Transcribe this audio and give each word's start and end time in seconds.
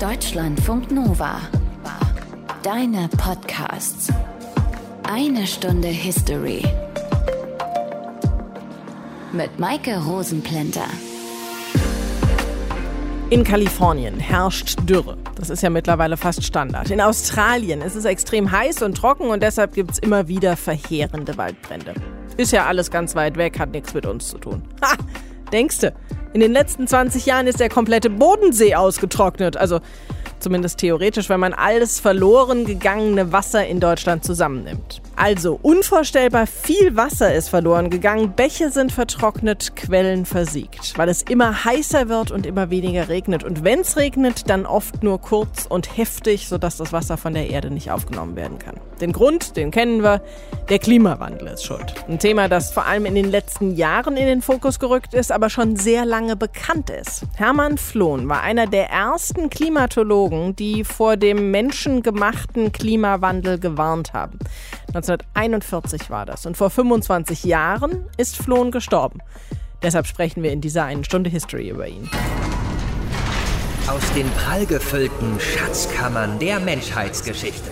Deutschlandfunk 0.00 0.90
Nova. 0.90 1.40
Deine 2.62 3.08
Podcasts. 3.16 4.12
Eine 5.04 5.46
Stunde 5.46 5.88
History. 5.88 6.62
Mit 9.32 9.58
Maike 9.58 9.96
Rosenplanter. 9.96 10.84
In 13.30 13.42
Kalifornien 13.42 14.20
herrscht 14.20 14.76
Dürre. 14.84 15.16
Das 15.34 15.48
ist 15.48 15.62
ja 15.62 15.70
mittlerweile 15.70 16.18
fast 16.18 16.44
Standard. 16.44 16.90
In 16.90 17.00
Australien 17.00 17.80
ist 17.80 17.94
es 17.94 18.04
extrem 18.04 18.52
heiß 18.52 18.82
und 18.82 18.98
trocken 18.98 19.28
und 19.28 19.42
deshalb 19.42 19.72
gibt 19.72 19.92
es 19.92 19.98
immer 19.98 20.28
wieder 20.28 20.58
verheerende 20.58 21.38
Waldbrände. 21.38 21.94
Ist 22.36 22.52
ja 22.52 22.66
alles 22.66 22.90
ganz 22.90 23.14
weit 23.14 23.38
weg, 23.38 23.58
hat 23.58 23.70
nichts 23.70 23.94
mit 23.94 24.04
uns 24.04 24.28
zu 24.28 24.36
tun. 24.36 24.62
Ha! 24.82 24.94
Denkste, 25.52 25.94
in 26.36 26.40
den 26.40 26.52
letzten 26.52 26.86
20 26.86 27.24
Jahren 27.24 27.46
ist 27.46 27.60
der 27.60 27.70
komplette 27.70 28.10
Bodensee 28.10 28.74
ausgetrocknet. 28.74 29.56
Also 29.56 29.80
zumindest 30.38 30.76
theoretisch, 30.78 31.30
wenn 31.30 31.40
man 31.40 31.54
alles 31.54 31.98
verloren 31.98 32.66
gegangene 32.66 33.32
Wasser 33.32 33.66
in 33.66 33.80
Deutschland 33.80 34.22
zusammennimmt. 34.22 35.00
Also 35.18 35.58
unvorstellbar 35.62 36.46
viel 36.46 36.94
Wasser 36.94 37.34
ist 37.34 37.48
verloren 37.48 37.88
gegangen, 37.88 38.32
Bäche 38.32 38.70
sind 38.70 38.92
vertrocknet, 38.92 39.74
Quellen 39.74 40.26
versiegt, 40.26 40.98
weil 40.98 41.08
es 41.08 41.22
immer 41.22 41.64
heißer 41.64 42.10
wird 42.10 42.30
und 42.30 42.44
immer 42.44 42.68
weniger 42.68 43.08
regnet. 43.08 43.42
Und 43.42 43.64
wenn 43.64 43.80
es 43.80 43.96
regnet, 43.96 44.50
dann 44.50 44.66
oft 44.66 45.02
nur 45.02 45.18
kurz 45.18 45.64
und 45.66 45.96
heftig, 45.96 46.48
sodass 46.48 46.76
das 46.76 46.92
Wasser 46.92 47.16
von 47.16 47.32
der 47.32 47.48
Erde 47.48 47.70
nicht 47.70 47.90
aufgenommen 47.90 48.36
werden 48.36 48.58
kann. 48.58 48.76
Den 49.00 49.12
Grund, 49.12 49.56
den 49.56 49.70
kennen 49.70 50.02
wir, 50.02 50.20
der 50.68 50.78
Klimawandel 50.78 51.48
ist 51.48 51.64
schuld. 51.64 51.94
Ein 52.08 52.18
Thema, 52.18 52.48
das 52.48 52.72
vor 52.72 52.84
allem 52.84 53.06
in 53.06 53.14
den 53.14 53.30
letzten 53.30 53.74
Jahren 53.74 54.18
in 54.18 54.26
den 54.26 54.42
Fokus 54.42 54.78
gerückt 54.78 55.14
ist, 55.14 55.32
aber 55.32 55.48
schon 55.48 55.76
sehr 55.76 56.04
lange 56.04 56.36
bekannt 56.36 56.90
ist. 56.90 57.24
Hermann 57.36 57.78
Flohn 57.78 58.28
war 58.28 58.42
einer 58.42 58.66
der 58.66 58.90
ersten 58.90 59.48
Klimatologen, 59.48 60.56
die 60.56 60.84
vor 60.84 61.16
dem 61.16 61.50
menschengemachten 61.50 62.72
Klimawandel 62.72 63.58
gewarnt 63.58 64.12
haben. 64.12 64.38
1941 64.96 66.08
war 66.10 66.24
das. 66.24 66.46
Und 66.46 66.56
vor 66.56 66.70
25 66.70 67.44
Jahren 67.44 68.08
ist 68.16 68.36
Flohn 68.36 68.70
gestorben. 68.70 69.20
Deshalb 69.82 70.06
sprechen 70.06 70.42
wir 70.42 70.52
in 70.52 70.60
dieser 70.60 70.84
einen 70.84 71.04
Stunde 71.04 71.28
History 71.28 71.68
über 71.68 71.86
ihn. 71.86 72.08
Aus 73.88 74.12
den 74.14 74.28
prallgefüllten 74.30 75.38
Schatzkammern 75.38 76.38
der 76.38 76.60
Menschheitsgeschichte. 76.60 77.70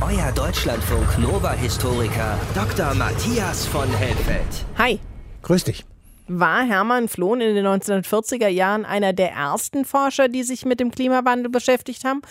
Euer 0.00 0.32
Deutschlandfunk 0.32 1.18
Nova-Historiker 1.18 2.38
Dr. 2.54 2.94
Matthias 2.94 3.66
von 3.66 3.88
Helfeld. 3.90 4.64
Hi. 4.78 4.98
Grüß 5.42 5.64
dich. 5.64 5.84
War 6.28 6.66
Hermann 6.66 7.06
Flohn 7.06 7.40
in 7.40 7.54
den 7.54 7.66
1940er 7.66 8.48
Jahren 8.48 8.84
einer 8.84 9.12
der 9.12 9.30
ersten 9.30 9.84
Forscher, 9.84 10.28
die 10.28 10.42
sich 10.42 10.64
mit 10.64 10.80
dem 10.80 10.90
Klimawandel 10.90 11.50
beschäftigt 11.50 12.04
haben? 12.04 12.22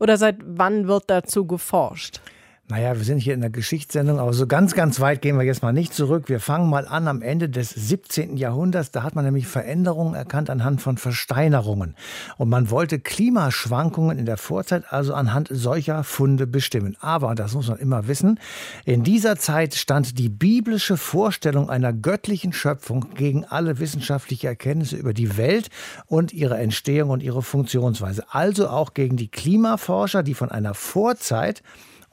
Oder 0.00 0.16
seit 0.16 0.38
wann 0.44 0.88
wird 0.88 1.04
dazu 1.06 1.46
geforscht? 1.46 2.20
Naja, 2.66 2.96
wir 2.96 3.04
sind 3.04 3.18
hier 3.18 3.34
in 3.34 3.42
der 3.42 3.50
Geschichtssendung, 3.50 4.18
aber 4.18 4.32
so 4.32 4.46
ganz, 4.46 4.72
ganz 4.72 4.98
weit 4.98 5.20
gehen 5.20 5.36
wir 5.36 5.44
jetzt 5.44 5.62
mal 5.62 5.74
nicht 5.74 5.92
zurück. 5.92 6.30
Wir 6.30 6.40
fangen 6.40 6.70
mal 6.70 6.88
an 6.88 7.08
am 7.08 7.20
Ende 7.20 7.50
des 7.50 7.68
17. 7.68 8.38
Jahrhunderts. 8.38 8.90
Da 8.90 9.02
hat 9.02 9.14
man 9.14 9.26
nämlich 9.26 9.46
Veränderungen 9.46 10.14
erkannt 10.14 10.48
anhand 10.48 10.80
von 10.80 10.96
Versteinerungen. 10.96 11.94
Und 12.38 12.48
man 12.48 12.70
wollte 12.70 12.98
Klimaschwankungen 12.98 14.18
in 14.18 14.24
der 14.24 14.38
Vorzeit 14.38 14.84
also 14.90 15.12
anhand 15.12 15.48
solcher 15.50 16.04
Funde 16.04 16.46
bestimmen. 16.46 16.96
Aber, 17.00 17.34
das 17.34 17.52
muss 17.52 17.68
man 17.68 17.78
immer 17.80 18.08
wissen, 18.08 18.40
in 18.86 19.04
dieser 19.04 19.36
Zeit 19.36 19.74
stand 19.74 20.18
die 20.18 20.30
biblische 20.30 20.96
Vorstellung 20.96 21.68
einer 21.68 21.92
göttlichen 21.92 22.54
Schöpfung 22.54 23.08
gegen 23.14 23.44
alle 23.44 23.78
wissenschaftliche 23.78 24.46
Erkenntnisse 24.46 24.96
über 24.96 25.12
die 25.12 25.36
Welt 25.36 25.68
und 26.06 26.32
ihre 26.32 26.56
Entstehung 26.56 27.10
und 27.10 27.22
ihre 27.22 27.42
Funktionsweise. 27.42 28.24
Also 28.30 28.70
auch 28.70 28.94
gegen 28.94 29.18
die 29.18 29.28
Klimaforscher, 29.28 30.22
die 30.22 30.32
von 30.32 30.50
einer 30.50 30.72
Vorzeit 30.72 31.62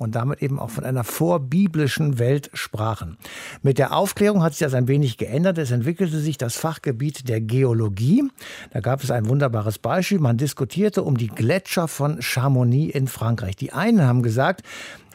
und 0.02 0.16
damit 0.16 0.41
eben 0.41 0.59
auch 0.59 0.71
von 0.71 0.83
einer 0.83 1.03
vorbiblischen 1.03 2.17
Welt 2.17 2.50
sprachen. 2.53 3.17
Mit 3.62 3.78
der 3.78 3.95
Aufklärung 3.95 4.41
hat 4.41 4.53
sich 4.53 4.62
das 4.62 4.73
ein 4.73 4.88
wenig 4.88 5.17
geändert. 5.17 5.59
Es 5.59 5.69
entwickelte 5.69 6.17
sich 6.17 6.39
das 6.39 6.56
Fachgebiet 6.56 7.29
der 7.29 7.39
Geologie. 7.39 8.23
Da 8.72 8.79
gab 8.79 9.03
es 9.03 9.11
ein 9.11 9.29
wunderbares 9.29 9.78
Beispiel. 9.78 10.17
Man 10.17 10.38
diskutierte 10.38 11.03
um 11.03 11.17
die 11.17 11.28
Gletscher 11.28 11.88
von 11.88 12.19
Chamonix 12.19 12.95
in 12.95 13.07
Frankreich. 13.07 13.56
Die 13.56 13.73
einen 13.73 14.01
haben 14.01 14.23
gesagt, 14.23 14.63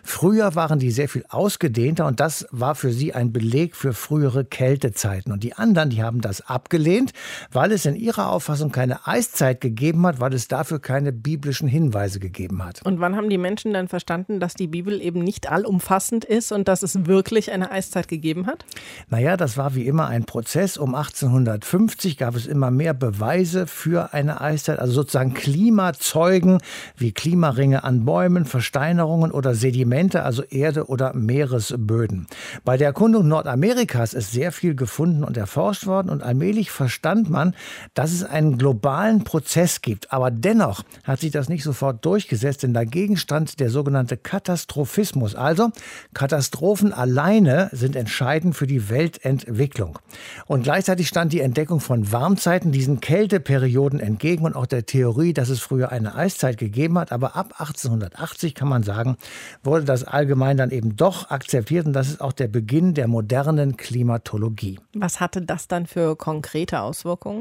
Früher 0.06 0.55
waren 0.55 0.78
die 0.78 0.93
sehr 0.93 1.09
viel 1.09 1.25
ausgedehnter 1.28 2.06
und 2.06 2.21
das 2.21 2.47
war 2.53 2.77
für 2.77 2.93
sie 2.93 3.12
ein 3.12 3.33
Beleg 3.33 3.75
für 3.75 3.93
frühere 3.93 4.44
Kältezeiten. 4.44 5.33
Und 5.33 5.43
die 5.43 5.55
anderen, 5.55 5.91
die 5.91 6.00
haben 6.00 6.21
das 6.21 6.49
abgelehnt, 6.49 7.12
weil 7.50 7.72
es 7.72 7.87
in 7.87 7.97
ihrer 7.97 8.31
Auffassung 8.31 8.71
keine 8.71 9.09
Eiszeit 9.09 9.61
gegeben 9.61 10.06
hat, 10.06 10.21
weil 10.21 10.33
es 10.33 10.47
dafür 10.47 10.78
keine 10.78 11.12
biblischen 11.12 11.67
Hinweise 11.67 12.21
gegeben 12.21 12.65
hat. 12.65 12.83
Und 12.84 13.00
wann 13.00 13.17
haben 13.17 13.28
die 13.28 13.37
Menschen 13.37 13.72
dann 13.72 13.89
verstanden, 13.89 14.39
dass 14.39 14.55
die 14.55 14.69
Bibel 14.69 15.03
eben 15.03 15.25
nicht 15.25 15.50
allumfassend 15.50 16.25
ist 16.25 16.53
und 16.53 16.69
dass 16.69 16.84
es 16.84 17.06
wirklich 17.06 17.50
eine 17.50 17.73
Eiszeit 17.73 18.06
gegeben 18.06 18.47
hat? 18.47 18.65
Naja, 19.11 19.37
das 19.37 19.56
war 19.56 19.75
wie 19.75 19.88
immer 19.88 20.06
ein 20.06 20.25
Prozess. 20.25 20.78
Um 20.78 20.94
1850 20.94 22.17
gab 22.17 22.37
es 22.37 22.47
immer 22.47 22.71
mehr 22.71 22.94
Beweise 22.94 23.67
für 23.67 24.15
eine 24.15 24.41
Eiszeit, 24.41 24.78
also 24.78 24.93
sozusagen 24.93 25.34
Klimazeugen 25.34 26.61
wie 26.97 27.11
Klimaringe 27.11 27.83
an 27.83 28.05
Bäumen, 28.05 28.44
Versteinerungen 28.44 29.33
oder 29.33 29.56
Sedimente 29.56 29.95
Sedimente, 29.96 30.24
also 30.24 30.42
Erde- 30.42 30.88
oder 30.88 31.14
Meeresböden. 31.14 32.26
Bei 32.64 32.76
der 32.76 32.88
Erkundung 32.88 33.28
Nordamerikas 33.28 34.12
ist 34.12 34.30
sehr 34.30 34.52
viel 34.52 34.74
gefunden 34.74 35.24
und 35.24 35.38
erforscht 35.38 35.86
worden 35.86 36.10
und 36.10 36.22
allmählich 36.22 36.70
verstand 36.70 37.30
man, 37.30 37.54
dass 37.94 38.12
es 38.12 38.22
einen 38.22 38.58
globalen 38.58 39.24
Prozess 39.24 39.80
gibt. 39.80 40.12
Aber 40.12 40.30
dennoch 40.30 40.82
hat 41.04 41.20
sich 41.20 41.30
das 41.30 41.48
nicht 41.48 41.62
sofort 41.62 42.04
durchgesetzt, 42.04 42.62
denn 42.62 42.74
dagegen 42.74 43.16
stand 43.16 43.58
der 43.58 43.70
sogenannte 43.70 44.18
Katastrophismus. 44.18 45.34
Also 45.34 45.70
Katastrophen 46.12 46.92
alleine 46.92 47.70
sind 47.72 47.96
entscheidend 47.96 48.54
für 48.54 48.66
die 48.66 48.90
Weltentwicklung. 48.90 49.98
Und 50.46 50.64
gleichzeitig 50.64 51.08
stand 51.08 51.32
die 51.32 51.40
Entdeckung 51.40 51.80
von 51.80 52.12
Warmzeiten 52.12 52.70
diesen 52.70 53.00
Kälteperioden 53.00 53.98
entgegen 53.98 54.44
und 54.44 54.56
auch 54.56 54.66
der 54.66 54.84
Theorie, 54.84 55.32
dass 55.32 55.48
es 55.48 55.60
früher 55.60 55.90
eine 55.90 56.14
Eiszeit 56.14 56.58
gegeben 56.58 56.98
hat. 56.98 57.12
Aber 57.12 57.34
ab 57.34 57.54
1880 57.58 58.54
kann 58.54 58.68
man 58.68 58.82
sagen, 58.82 59.16
wurde 59.62 59.85
das 59.86 60.04
allgemein 60.04 60.56
dann 60.56 60.70
eben 60.70 60.97
doch 60.97 61.30
akzeptiert 61.30 61.86
und 61.86 61.92
das 61.92 62.08
ist 62.08 62.20
auch 62.20 62.32
der 62.32 62.48
Beginn 62.48 62.94
der 62.94 63.08
modernen 63.08 63.76
Klimatologie. 63.76 64.78
Was 64.94 65.20
hatte 65.20 65.42
das 65.42 65.69
dann 65.69 65.86
für 65.86 66.16
konkrete 66.16 66.80
Auswirkungen? 66.80 67.41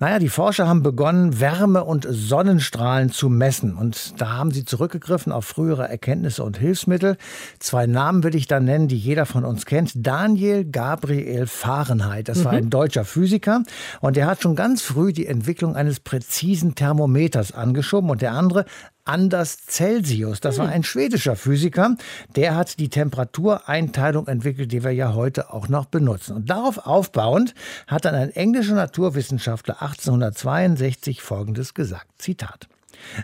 Naja, 0.00 0.18
die 0.18 0.28
Forscher 0.28 0.68
haben 0.68 0.82
begonnen, 0.82 1.40
Wärme 1.40 1.84
und 1.84 2.06
Sonnenstrahlen 2.08 3.10
zu 3.10 3.28
messen 3.28 3.74
und 3.74 4.20
da 4.20 4.32
haben 4.32 4.50
sie 4.50 4.64
zurückgegriffen 4.64 5.32
auf 5.32 5.44
frühere 5.44 5.88
Erkenntnisse 5.88 6.42
und 6.42 6.58
Hilfsmittel. 6.58 7.16
Zwei 7.58 7.86
Namen 7.86 8.22
will 8.22 8.34
ich 8.34 8.46
da 8.46 8.60
nennen, 8.60 8.88
die 8.88 8.98
jeder 8.98 9.26
von 9.26 9.44
uns 9.44 9.66
kennt. 9.66 9.92
Daniel 9.94 10.64
Gabriel 10.64 11.46
Fahrenheit, 11.46 12.28
das 12.28 12.44
war 12.44 12.52
mhm. 12.52 12.58
ein 12.58 12.70
deutscher 12.70 13.04
Physiker 13.04 13.62
und 14.00 14.16
der 14.16 14.26
hat 14.26 14.42
schon 14.42 14.56
ganz 14.56 14.82
früh 14.82 15.12
die 15.12 15.26
Entwicklung 15.26 15.76
eines 15.76 16.00
präzisen 16.00 16.74
Thermometers 16.74 17.52
angeschoben 17.52 18.10
und 18.10 18.22
der 18.22 18.32
andere 18.32 18.64
Anders 19.04 19.58
Celsius. 19.68 20.40
Das 20.40 20.58
war 20.58 20.66
hm. 20.66 20.72
ein 20.72 20.82
schwedischer 20.82 21.36
Physiker. 21.36 21.96
Der 22.36 22.56
hat 22.56 22.78
die 22.78 22.88
Temperatureinteilung 22.88 24.28
entwickelt, 24.28 24.72
die 24.72 24.82
wir 24.82 24.92
ja 24.92 25.14
heute 25.14 25.52
auch 25.52 25.68
noch 25.68 25.86
benutzen. 25.86 26.36
Und 26.36 26.48
darauf 26.48 26.86
aufbauend 26.86 27.54
hat 27.86 28.04
dann 28.06 28.14
ein 28.14 28.30
englischer 28.30 28.74
Naturwissenschaftler 28.74 29.82
1862 29.82 31.20
Folgendes 31.20 31.74
gesagt. 31.74 32.06
Zitat. 32.18 32.68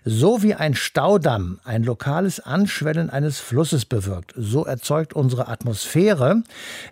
So 0.05 0.43
wie 0.43 0.55
ein 0.55 0.75
Staudamm 0.75 1.61
ein 1.65 1.83
lokales 1.85 2.41
Anschwellen 2.41 3.11
eines 3.11 3.39
Flusses 3.39 3.85
bewirkt, 3.85 4.35
so 4.37 4.65
erzeugt 4.65 5.15
unsere 5.15 5.49
Atmosphäre, 5.49 6.43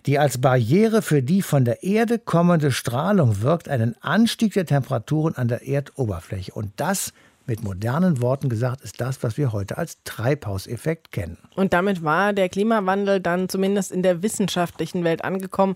die 0.05 0.19
als 0.19 0.39
Barriere 0.39 1.01
für 1.01 1.21
die 1.21 1.41
von 1.41 1.65
der 1.65 1.83
Erde 1.83 2.19
kommende 2.19 2.71
Strahlung 2.71 3.41
wirkt, 3.41 3.69
einen 3.69 3.95
Anstieg 4.01 4.53
der 4.53 4.65
Temperaturen 4.65 5.35
an 5.35 5.47
der 5.47 5.67
Erdoberfläche. 5.67 6.53
Und 6.53 6.71
das 6.77 7.13
mit 7.49 7.63
modernen 7.63 8.21
Worten 8.21 8.47
gesagt, 8.47 8.81
ist 8.81 9.01
das, 9.01 9.21
was 9.23 9.35
wir 9.37 9.51
heute 9.51 9.77
als 9.77 9.97
Treibhauseffekt 10.03 11.11
kennen. 11.11 11.37
Und 11.55 11.73
damit 11.73 12.03
war 12.03 12.31
der 12.31 12.47
Klimawandel 12.47 13.19
dann 13.19 13.49
zumindest 13.49 13.91
in 13.91 14.03
der 14.03 14.21
wissenschaftlichen 14.23 15.03
Welt 15.03 15.25
angekommen. 15.25 15.75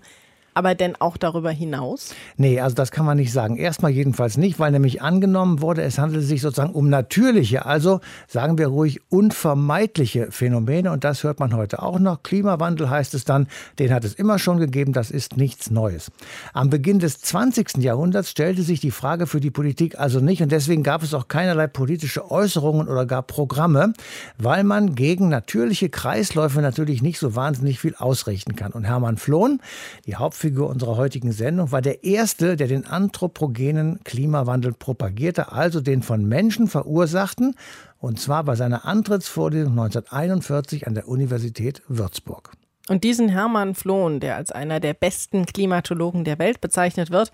Aber 0.54 0.76
denn 0.76 0.94
auch 1.00 1.16
darüber 1.16 1.50
hinaus? 1.50 2.14
Nee, 2.36 2.60
also 2.60 2.76
das 2.76 2.92
kann 2.92 3.04
man 3.04 3.16
nicht 3.16 3.32
sagen. 3.32 3.56
Erstmal 3.56 3.90
jedenfalls 3.90 4.36
nicht, 4.36 4.60
weil 4.60 4.70
nämlich 4.70 5.02
angenommen 5.02 5.60
wurde, 5.60 5.82
es 5.82 5.98
handelt 5.98 6.24
sich 6.24 6.40
sozusagen 6.40 6.72
um 6.72 6.88
natürliche, 6.88 7.66
also 7.66 8.00
sagen 8.28 8.56
wir 8.56 8.68
ruhig 8.68 9.00
unvermeidliche 9.08 10.30
Phänomene. 10.30 10.92
Und 10.92 11.02
das 11.02 11.24
hört 11.24 11.40
man 11.40 11.54
heute 11.56 11.82
auch 11.82 11.98
noch. 11.98 12.22
Klimawandel 12.22 12.88
heißt 12.88 13.14
es 13.14 13.24
dann, 13.24 13.48
den 13.80 13.92
hat 13.92 14.04
es 14.04 14.14
immer 14.14 14.38
schon 14.38 14.58
gegeben, 14.58 14.92
das 14.92 15.10
ist 15.10 15.36
nichts 15.36 15.70
Neues. 15.70 16.12
Am 16.52 16.70
Beginn 16.70 17.00
des 17.00 17.20
20. 17.20 17.78
Jahrhunderts 17.78 18.30
stellte 18.30 18.62
sich 18.62 18.78
die 18.78 18.92
Frage 18.92 19.26
für 19.26 19.40
die 19.40 19.50
Politik 19.50 19.98
also 19.98 20.20
nicht. 20.20 20.40
Und 20.40 20.52
deswegen 20.52 20.84
gab 20.84 21.02
es 21.02 21.14
auch 21.14 21.26
keinerlei 21.26 21.66
politische 21.66 22.30
Äußerungen 22.30 22.88
oder 22.88 23.06
gar 23.06 23.22
Programme, 23.22 23.92
weil 24.38 24.62
man 24.62 24.94
gegen 24.94 25.28
natürliche 25.28 25.88
Kreisläufe 25.88 26.60
natürlich 26.60 27.02
nicht 27.02 27.18
so 27.18 27.34
wahnsinnig 27.34 27.80
viel 27.80 27.96
ausrichten 27.96 28.54
kann. 28.54 28.72
Und 28.72 28.84
Hermann 28.84 29.16
Flohn, 29.16 29.60
die 30.06 30.14
Hauptfigur 30.14 30.43
Hauptfigur 30.44 30.68
unserer 30.68 30.98
heutigen 30.98 31.32
Sendung, 31.32 31.72
war 31.72 31.80
der 31.80 32.04
erste, 32.04 32.56
der 32.56 32.66
den 32.66 32.86
anthropogenen 32.86 34.00
Klimawandel 34.04 34.74
propagierte, 34.74 35.52
also 35.52 35.80
den 35.80 36.02
von 36.02 36.28
Menschen 36.28 36.68
verursachten, 36.68 37.54
und 37.98 38.20
zwar 38.20 38.44
bei 38.44 38.54
seiner 38.54 38.84
Antrittsvorlesung 38.84 39.72
1941 39.72 40.86
an 40.86 40.94
der 40.94 41.08
Universität 41.08 41.80
Würzburg. 41.88 42.52
Und 42.90 43.04
diesen 43.04 43.30
Hermann 43.30 43.74
Flohn, 43.74 44.20
der 44.20 44.36
als 44.36 44.52
einer 44.52 44.80
der 44.80 44.92
besten 44.92 45.46
Klimatologen 45.46 46.24
der 46.24 46.38
Welt 46.38 46.60
bezeichnet 46.60 47.10
wird, 47.10 47.32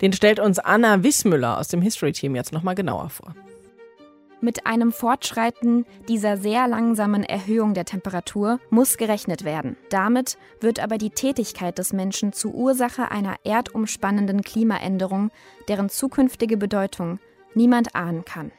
den 0.00 0.14
stellt 0.14 0.40
uns 0.40 0.58
Anna 0.58 1.02
Wissmüller 1.02 1.58
aus 1.58 1.68
dem 1.68 1.82
History 1.82 2.12
Team 2.12 2.34
jetzt 2.34 2.54
nochmal 2.54 2.74
genauer 2.74 3.10
vor. 3.10 3.34
Mit 4.42 4.66
einem 4.66 4.92
Fortschreiten 4.92 5.86
dieser 6.08 6.36
sehr 6.36 6.68
langsamen 6.68 7.22
Erhöhung 7.22 7.72
der 7.72 7.86
Temperatur 7.86 8.60
muss 8.68 8.98
gerechnet 8.98 9.44
werden. 9.44 9.76
Damit 9.88 10.36
wird 10.60 10.78
aber 10.78 10.98
die 10.98 11.10
Tätigkeit 11.10 11.78
des 11.78 11.94
Menschen 11.94 12.34
zu 12.34 12.52
Ursache 12.52 13.10
einer 13.10 13.36
erdumspannenden 13.44 14.42
Klimaänderung, 14.42 15.30
deren 15.68 15.88
zukünftige 15.88 16.58
Bedeutung 16.58 17.18
niemand 17.54 17.94
ahnen 17.94 18.26
kann. 18.26 18.52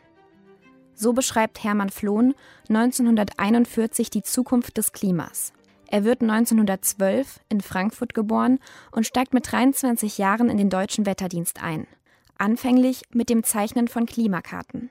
So 0.95 1.13
beschreibt 1.13 1.63
Hermann 1.63 1.89
Flohn 1.89 2.33
1941 2.69 4.09
die 4.09 4.23
Zukunft 4.23 4.77
des 4.77 4.93
Klimas. 4.93 5.53
Er 5.89 6.03
wird 6.03 6.23
1912 6.23 7.39
in 7.49 7.61
Frankfurt 7.61 8.15
geboren 8.15 8.57
und 8.91 9.05
steigt 9.05 9.33
mit 9.33 9.51
23 9.51 10.17
Jahren 10.17 10.49
in 10.49 10.57
den 10.57 10.71
deutschen 10.71 11.05
Wetterdienst 11.05 11.61
ein. 11.61 11.85
Anfänglich 12.39 13.03
mit 13.11 13.29
dem 13.29 13.43
Zeichnen 13.43 13.87
von 13.87 14.07
Klimakarten. 14.07 14.89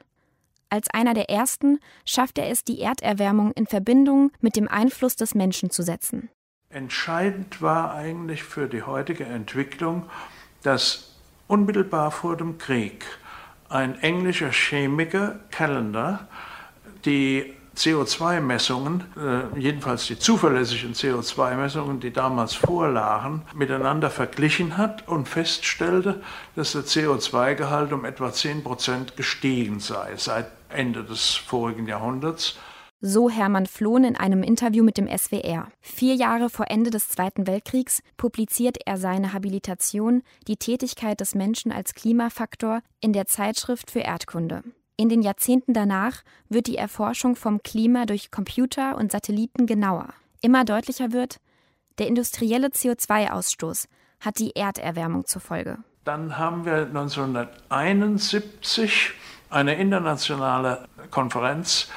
Als 0.68 0.88
einer 0.90 1.14
der 1.14 1.30
ersten 1.30 1.78
schafft 2.04 2.38
er 2.38 2.50
es, 2.50 2.64
die 2.64 2.80
Erderwärmung 2.80 3.52
in 3.52 3.66
Verbindung 3.66 4.32
mit 4.40 4.56
dem 4.56 4.68
Einfluss 4.68 5.16
des 5.16 5.34
Menschen 5.34 5.70
zu 5.70 5.82
setzen. 5.82 6.28
Entscheidend 6.70 7.62
war 7.62 7.94
eigentlich 7.94 8.42
für 8.42 8.68
die 8.68 8.82
heutige 8.82 9.24
Entwicklung, 9.24 10.10
dass 10.62 11.14
unmittelbar 11.46 12.10
vor 12.10 12.36
dem 12.36 12.58
Krieg 12.58 13.04
ein 13.68 14.00
englischer 14.00 14.50
Chemiker, 14.50 15.38
Callender, 15.50 16.28
die 17.04 17.54
CO2-Messungen, 17.76 19.04
äh, 19.16 19.58
jedenfalls 19.60 20.06
die 20.06 20.18
zuverlässigen 20.18 20.94
CO2-Messungen, 20.94 22.00
die 22.00 22.10
damals 22.10 22.54
vorlagen, 22.54 23.42
miteinander 23.54 24.08
verglichen 24.08 24.78
hat 24.78 25.06
und 25.06 25.28
feststellte, 25.28 26.22
dass 26.54 26.72
der 26.72 26.82
CO2-Gehalt 26.82 27.92
um 27.92 28.04
etwa 28.04 28.32
10 28.32 28.64
Prozent 28.64 29.16
gestiegen 29.16 29.80
sei 29.80 30.14
seit 30.16 30.46
Ende 30.68 31.04
des 31.04 31.34
vorigen 31.34 31.86
Jahrhunderts. 31.86 32.56
So 33.00 33.28
Hermann 33.28 33.66
Flohn 33.66 34.04
in 34.04 34.16
einem 34.16 34.42
Interview 34.42 34.82
mit 34.82 34.96
dem 34.96 35.06
SWR. 35.06 35.68
Vier 35.80 36.14
Jahre 36.14 36.48
vor 36.48 36.70
Ende 36.70 36.88
des 36.90 37.08
Zweiten 37.08 37.46
Weltkriegs 37.46 38.00
publiziert 38.16 38.78
er 38.86 38.96
seine 38.96 39.34
Habilitation 39.34 40.22
Die 40.48 40.56
Tätigkeit 40.56 41.20
des 41.20 41.34
Menschen 41.34 41.72
als 41.72 41.92
Klimafaktor 41.94 42.80
in 43.00 43.12
der 43.12 43.26
Zeitschrift 43.26 43.90
für 43.90 44.00
Erdkunde. 44.00 44.62
In 44.96 45.10
den 45.10 45.20
Jahrzehnten 45.20 45.74
danach 45.74 46.22
wird 46.48 46.68
die 46.68 46.78
Erforschung 46.78 47.36
vom 47.36 47.62
Klima 47.62 48.06
durch 48.06 48.30
Computer 48.30 48.96
und 48.96 49.12
Satelliten 49.12 49.66
genauer. 49.66 50.08
Immer 50.40 50.64
deutlicher 50.64 51.12
wird, 51.12 51.36
der 51.98 52.06
industrielle 52.06 52.68
CO2-Ausstoß 52.68 53.88
hat 54.20 54.38
die 54.38 54.56
Erderwärmung 54.56 55.26
zur 55.26 55.42
Folge. 55.42 55.76
Dann 56.04 56.38
haben 56.38 56.64
wir 56.64 56.86
1971 56.86 59.12
eine 59.50 59.74
internationale 59.74 60.86
Konferenz 61.10 61.88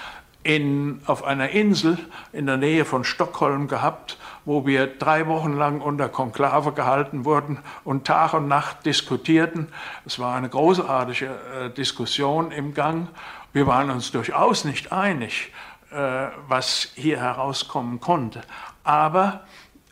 in, 0.44 1.02
auf 1.06 1.24
einer 1.24 1.50
Insel 1.50 1.98
in 2.32 2.46
der 2.46 2.58
Nähe 2.58 2.86
von 2.86 3.04
Stockholm 3.04 3.68
gehabt, 3.68 4.18
wo 4.46 4.66
wir 4.66 4.88
drei 4.88 5.28
Wochen 5.28 5.54
lang 5.54 5.82
unter 5.82 6.10
Konklave 6.10 6.72
gehalten 6.72 7.26
wurden 7.26 7.60
und 7.84 8.08
Tag 8.08 8.34
und 8.34 8.48
Nacht 8.48 8.86
diskutierten. 8.86 9.68
Es 10.06 10.18
war 10.18 10.36
eine 10.36 10.50
großartige 10.50 11.26
äh, 11.26 11.70
Diskussion 11.70 12.52
im 12.52 12.74
Gang. 12.74 13.10
Wir 13.52 13.68
waren 13.68 13.90
uns 13.92 14.12
durchaus 14.12 14.64
nicht 14.64 14.92
einig, 14.92 15.52
äh, 15.92 16.28
was 16.48 16.92
hier 16.96 17.20
herauskommen 17.20 18.00
konnte. 18.00 18.42
Aber 18.84 19.42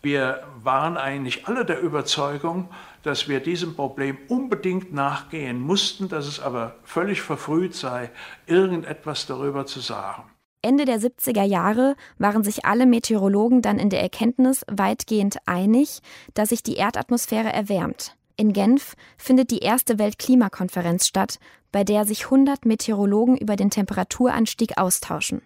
wir 0.02 0.44
waren 0.64 0.96
eigentlich 0.96 1.48
alle 1.48 1.66
der 1.66 1.82
Überzeugung, 1.82 2.70
dass 3.08 3.28
wir 3.28 3.40
diesem 3.40 3.76
Problem 3.76 4.18
unbedingt 4.28 4.94
nachgehen 4.94 5.60
mussten, 5.60 6.10
dass 6.10 6.28
es 6.28 6.40
aber 6.40 6.76
völlig 6.84 7.22
verfrüht 7.22 7.74
sei, 7.74 8.12
irgendetwas 8.46 9.26
darüber 9.26 9.66
zu 9.66 9.80
sagen. 9.80 10.24
Ende 10.62 10.86
der 10.86 11.00
70er 11.00 11.44
Jahre 11.44 11.96
waren 12.18 12.44
sich 12.44 12.66
alle 12.66 12.86
Meteorologen 12.86 13.62
dann 13.62 13.80
in 13.80 13.90
der 13.90 14.02
Erkenntnis 14.02 14.66
weitgehend 14.70 15.38
einig, 15.46 16.02
dass 16.34 16.50
sich 16.50 16.62
die 16.64 16.76
Erdatmosphäre 16.76 17.54
erwärmt. 17.54 18.18
In 18.36 18.54
Genf 18.54 18.96
findet 19.18 19.50
die 19.50 19.60
erste 19.60 19.98
Weltklimakonferenz 19.98 21.08
statt, 21.08 21.40
bei 21.72 21.84
der 21.84 22.06
sich 22.06 22.26
100 22.26 22.66
Meteorologen 22.66 23.38
über 23.38 23.56
den 23.56 23.70
Temperaturanstieg 23.70 24.78
austauschen. 24.78 25.42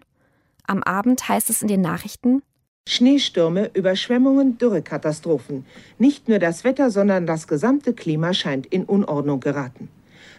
Am 0.65 0.81
Abend 0.83 1.27
heißt 1.27 1.49
es 1.49 1.61
in 1.61 1.67
den 1.67 1.81
Nachrichten, 1.81 2.41
Schneestürme, 2.91 3.71
Überschwemmungen, 3.73 4.57
Dürrekatastrophen. 4.57 5.65
Nicht 5.97 6.27
nur 6.27 6.39
das 6.39 6.63
Wetter, 6.63 6.89
sondern 6.89 7.25
das 7.25 7.47
gesamte 7.47 7.93
Klima 7.93 8.33
scheint 8.33 8.65
in 8.65 8.83
Unordnung 8.83 9.39
geraten. 9.39 9.89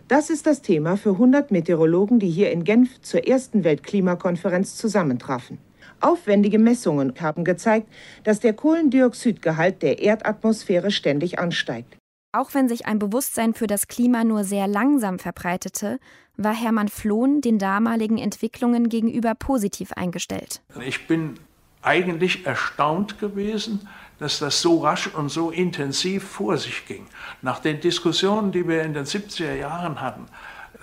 Das 0.09 0.29
ist 0.29 0.47
das 0.47 0.61
Thema 0.61 0.97
für 0.97 1.12
100 1.12 1.50
Meteorologen, 1.50 2.19
die 2.19 2.29
hier 2.29 2.50
in 2.50 2.65
Genf 2.65 3.00
zur 3.00 3.27
ersten 3.27 3.65
Weltklimakonferenz 3.65 4.77
zusammentrafen. 4.77 5.59
Aufwendige 6.00 6.59
Messungen 6.59 7.15
haben 7.21 7.44
gezeigt, 7.44 7.89
dass 8.25 8.41
der 8.41 8.53
Kohlendioxidgehalt 8.53 9.81
der 9.83 10.00
Erdatmosphäre 10.00 10.91
ständig 10.91 11.39
ansteigt. 11.39 11.97
Auch 12.33 12.55
wenn 12.55 12.69
sich 12.69 12.87
ein 12.87 12.99
Bewusstsein 12.99 13.55
für 13.55 13.67
das 13.67 13.89
Klima 13.89 14.25
nur 14.25 14.43
sehr 14.44 14.67
langsam 14.67 15.19
verbreitete, 15.19 15.99
war 16.37 16.55
Hermann 16.55 16.89
Flohn 16.89 17.41
den 17.41 17.59
damaligen 17.59 18.19
Entwicklungen 18.19 18.89
gegenüber 18.89 19.35
positiv 19.35 19.93
eingestellt. 19.93 20.62
Ich 20.87 21.06
bin 21.06 21.39
eigentlich 21.82 22.46
erstaunt 22.46 23.19
gewesen, 23.19 23.88
dass 24.19 24.38
das 24.38 24.62
so 24.62 24.79
rasch 24.79 25.08
und 25.08 25.29
so 25.31 25.50
intensiv 25.50 26.23
vor 26.23 26.56
sich 26.56 26.87
ging. 26.87 27.06
Nach 27.43 27.58
den 27.58 27.81
Diskussionen, 27.81 28.52
die 28.52 28.69
wir 28.69 28.82
in 28.82 28.94
den 28.94 29.05
70er 29.05 29.55
Jahren 29.55 30.00
hatten, 30.00 30.26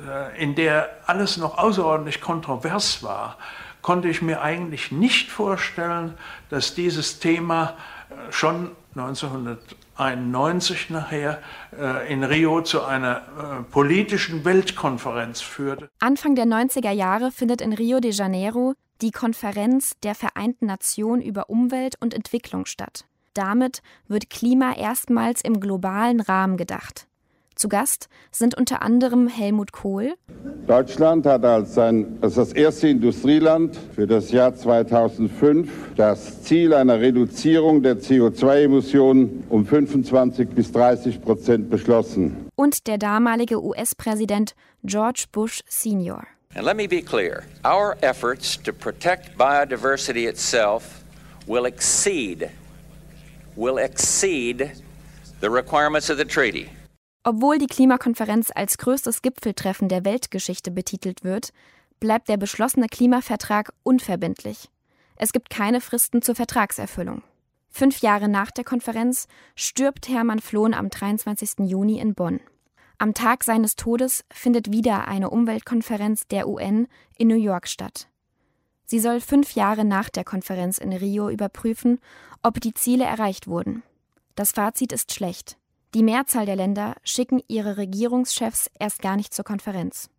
äh, 0.05 0.43
in 0.43 0.55
der 0.55 0.89
alles 1.05 1.37
noch 1.37 1.57
außerordentlich 1.57 2.19
kontrovers 2.19 3.01
war, 3.01 3.37
konnte 3.81 4.09
ich 4.09 4.21
mir 4.21 4.41
eigentlich 4.41 4.91
nicht 4.91 5.31
vorstellen, 5.31 6.15
dass 6.49 6.75
dieses 6.75 7.19
Thema 7.19 7.75
äh, 8.09 8.31
schon 8.31 8.71
1991 8.95 10.89
nachher 10.89 11.39
äh, 11.79 12.11
in 12.11 12.25
Rio 12.25 12.61
zu 12.61 12.83
einer 12.83 13.21
politischen 13.71 14.43
Weltkonferenz 14.43 15.39
führte. 15.39 15.89
Anfang 15.99 16.35
der 16.35 16.45
90er 16.45 16.91
Jahre 16.91 17.31
findet 17.31 17.61
in 17.61 17.71
Rio 17.71 18.01
de 18.01 18.11
Janeiro 18.11 18.73
die 19.01 19.11
Konferenz 19.11 19.93
der 20.03 20.15
Vereinten 20.15 20.65
Nationen 20.65 21.21
über 21.21 21.49
Umwelt 21.49 21.95
und 21.99 22.13
Entwicklung 22.13 22.65
statt. 22.65 23.05
Damit 23.33 23.81
wird 24.07 24.29
Klima 24.29 24.75
erstmals 24.75 25.41
im 25.41 25.59
globalen 25.59 26.19
Rahmen 26.19 26.57
gedacht. 26.57 27.07
Zu 27.59 27.67
Gast 27.67 28.07
sind 28.31 28.55
unter 28.55 28.81
anderem 28.81 29.27
Helmut 29.27 29.73
Kohl. 29.73 30.13
Deutschland 30.65 31.25
hat 31.25 31.43
als, 31.43 31.77
ein, 31.77 32.17
als 32.21 32.35
das 32.35 32.53
erste 32.53 32.87
Industrieland 32.87 33.75
für 33.75 34.07
das 34.07 34.31
Jahr 34.31 34.55
2005 34.55 35.69
das 35.97 36.43
Ziel 36.43 36.73
einer 36.73 37.01
Reduzierung 37.01 37.83
der 37.83 37.97
CO2-Emissionen 37.97 39.43
um 39.49 39.65
25 39.65 40.49
bis 40.49 40.71
30 40.71 41.21
Prozent 41.21 41.69
beschlossen. 41.69 42.47
Und 42.55 42.87
der 42.87 42.97
damalige 42.97 43.61
US-Präsident 43.61 44.55
George 44.85 45.25
Bush 45.29 45.59
Sr. 45.67 46.23
And 46.55 46.65
let 46.65 46.75
me 46.75 46.87
be 46.87 47.01
clear 47.01 47.45
our 47.63 47.95
efforts 48.01 48.57
to 48.63 48.73
protect 48.73 49.37
biodiversity 49.37 50.27
itself 50.27 51.03
will 51.47 51.65
exceed, 51.65 52.49
will 53.55 53.77
exceed 53.77 54.71
the 55.41 55.49
requirements 55.49 56.09
of 56.09 56.17
the 56.17 56.25
treaty. 56.25 56.69
Obwohl 57.23 57.59
die 57.59 57.67
Klimakonferenz 57.67 58.49
als 58.53 58.77
größtes 58.77 59.21
Gipfeltreffen 59.21 59.89
der 59.89 60.05
Weltgeschichte 60.05 60.71
betitelt 60.71 61.23
wird, 61.23 61.53
bleibt 61.99 62.29
der 62.29 62.37
beschlossene 62.37 62.87
Klimavertrag 62.87 63.71
unverbindlich. 63.83 64.69
Es 65.15 65.31
gibt 65.31 65.49
keine 65.49 65.81
Fristen 65.81 66.21
zur 66.21 66.35
Vertragserfüllung. 66.35 67.21
Fünf 67.69 67.99
Jahre 67.99 68.27
nach 68.27 68.51
der 68.51 68.63
Konferenz 68.63 69.27
stirbt 69.55 70.09
Hermann 70.09 70.39
Flohn 70.39 70.73
am 70.73 70.89
23. 70.89 71.69
Juni 71.69 71.99
in 71.99 72.15
Bonn. 72.15 72.39
Am 73.01 73.13
Tag 73.13 73.45
seines 73.45 73.77
Todes 73.77 74.25
findet 74.29 74.73
wieder 74.73 75.07
eine 75.07 75.29
Umweltkonferenz 75.29 76.27
der 76.27 76.49
UN 76.49 76.89
in 77.17 77.29
New 77.29 77.37
York 77.37 77.69
statt. 77.69 78.09
Sie 78.83 78.99
soll 78.99 79.21
fünf 79.21 79.55
Jahre 79.55 79.85
nach 79.85 80.09
der 80.09 80.25
Konferenz 80.25 80.77
in 80.77 80.91
Rio 80.91 81.29
überprüfen, 81.29 82.01
ob 82.43 82.59
die 82.59 82.73
Ziele 82.73 83.05
erreicht 83.05 83.47
wurden. 83.47 83.83
Das 84.35 84.51
Fazit 84.51 84.91
ist 84.91 85.13
schlecht. 85.13 85.57
Die 85.93 86.03
Mehrzahl 86.03 86.45
der 86.45 86.57
Länder 86.57 86.97
schicken 87.05 87.41
ihre 87.47 87.77
Regierungschefs 87.77 88.69
erst 88.77 89.01
gar 89.01 89.15
nicht 89.15 89.33
zur 89.33 89.45
Konferenz. 89.45 90.09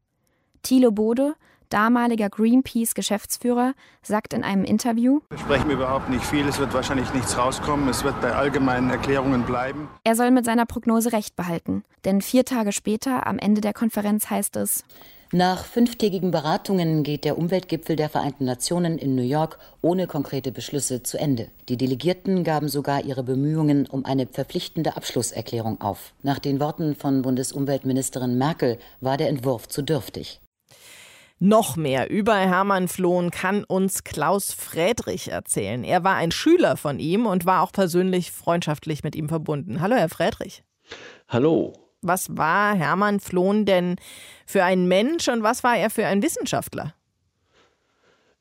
Thilo 0.62 0.90
Bode, 0.90 1.34
damaliger 1.70 2.28
Greenpeace-Geschäftsführer, 2.28 3.72
sagt 4.02 4.34
in 4.34 4.44
einem 4.44 4.64
Interview: 4.64 5.20
Wir 5.30 5.38
sprechen 5.38 5.70
überhaupt 5.70 6.10
nicht 6.10 6.24
viel, 6.24 6.46
es 6.46 6.58
wird 6.58 6.74
wahrscheinlich 6.74 7.12
nichts 7.14 7.38
rauskommen, 7.38 7.88
es 7.88 8.04
wird 8.04 8.20
bei 8.20 8.32
allgemeinen 8.34 8.90
Erklärungen 8.90 9.44
bleiben. 9.44 9.88
Er 10.04 10.16
soll 10.16 10.30
mit 10.30 10.44
seiner 10.44 10.66
Prognose 10.66 11.12
recht 11.12 11.36
behalten, 11.36 11.84
denn 12.04 12.20
vier 12.20 12.44
Tage 12.44 12.72
später, 12.72 13.26
am 13.26 13.38
Ende 13.38 13.60
der 13.60 13.72
Konferenz, 13.72 14.28
heißt 14.28 14.56
es: 14.56 14.84
nach 15.32 15.64
fünftägigen 15.64 16.32
Beratungen 16.32 17.04
geht 17.04 17.24
der 17.24 17.38
Umweltgipfel 17.38 17.94
der 17.94 18.08
Vereinten 18.08 18.46
Nationen 18.46 18.98
in 18.98 19.14
New 19.14 19.22
York 19.22 19.60
ohne 19.80 20.08
konkrete 20.08 20.50
Beschlüsse 20.50 21.04
zu 21.04 21.18
Ende. 21.18 21.50
Die 21.68 21.76
Delegierten 21.76 22.42
gaben 22.42 22.68
sogar 22.68 23.04
ihre 23.04 23.22
Bemühungen 23.22 23.86
um 23.86 24.04
eine 24.04 24.26
verpflichtende 24.26 24.96
Abschlusserklärung 24.96 25.80
auf. 25.80 26.14
Nach 26.24 26.40
den 26.40 26.58
Worten 26.58 26.96
von 26.96 27.22
Bundesumweltministerin 27.22 28.38
Merkel 28.38 28.80
war 29.00 29.16
der 29.16 29.28
Entwurf 29.28 29.68
zu 29.68 29.82
dürftig. 29.82 30.40
Noch 31.42 31.75
mehr 31.75 32.11
über 32.11 32.37
Hermann 32.37 32.87
Flohn 32.87 33.30
kann 33.30 33.64
uns 33.64 34.04
Klaus 34.04 34.52
Friedrich 34.52 35.32
erzählen. 35.32 35.85
Er 35.85 36.04
war 36.04 36.16
ein 36.16 36.32
Schüler 36.32 36.76
von 36.76 36.99
ihm 36.99 37.25
und 37.25 37.47
war 37.47 37.62
auch 37.62 37.73
persönlich 37.73 38.30
freundschaftlich 38.30 39.02
mit 39.04 39.16
ihm 39.16 39.30
verbunden. 39.30 39.80
Hallo, 39.80 39.97
Herr 39.97 40.11
Friedrich. 40.11 40.62
Hallo. 41.28 41.73
Was 42.02 42.37
war 42.37 42.75
Hermann 42.75 43.20
Flohn 43.20 43.64
denn 43.64 43.97
für 44.44 44.64
ein 44.64 44.87
Mensch 44.87 45.28
und 45.28 45.42
was 45.42 45.64
war 45.64 45.78
er 45.78 45.88
für 45.88 46.04
ein 46.04 46.23
Wissenschaftler? 46.23 46.92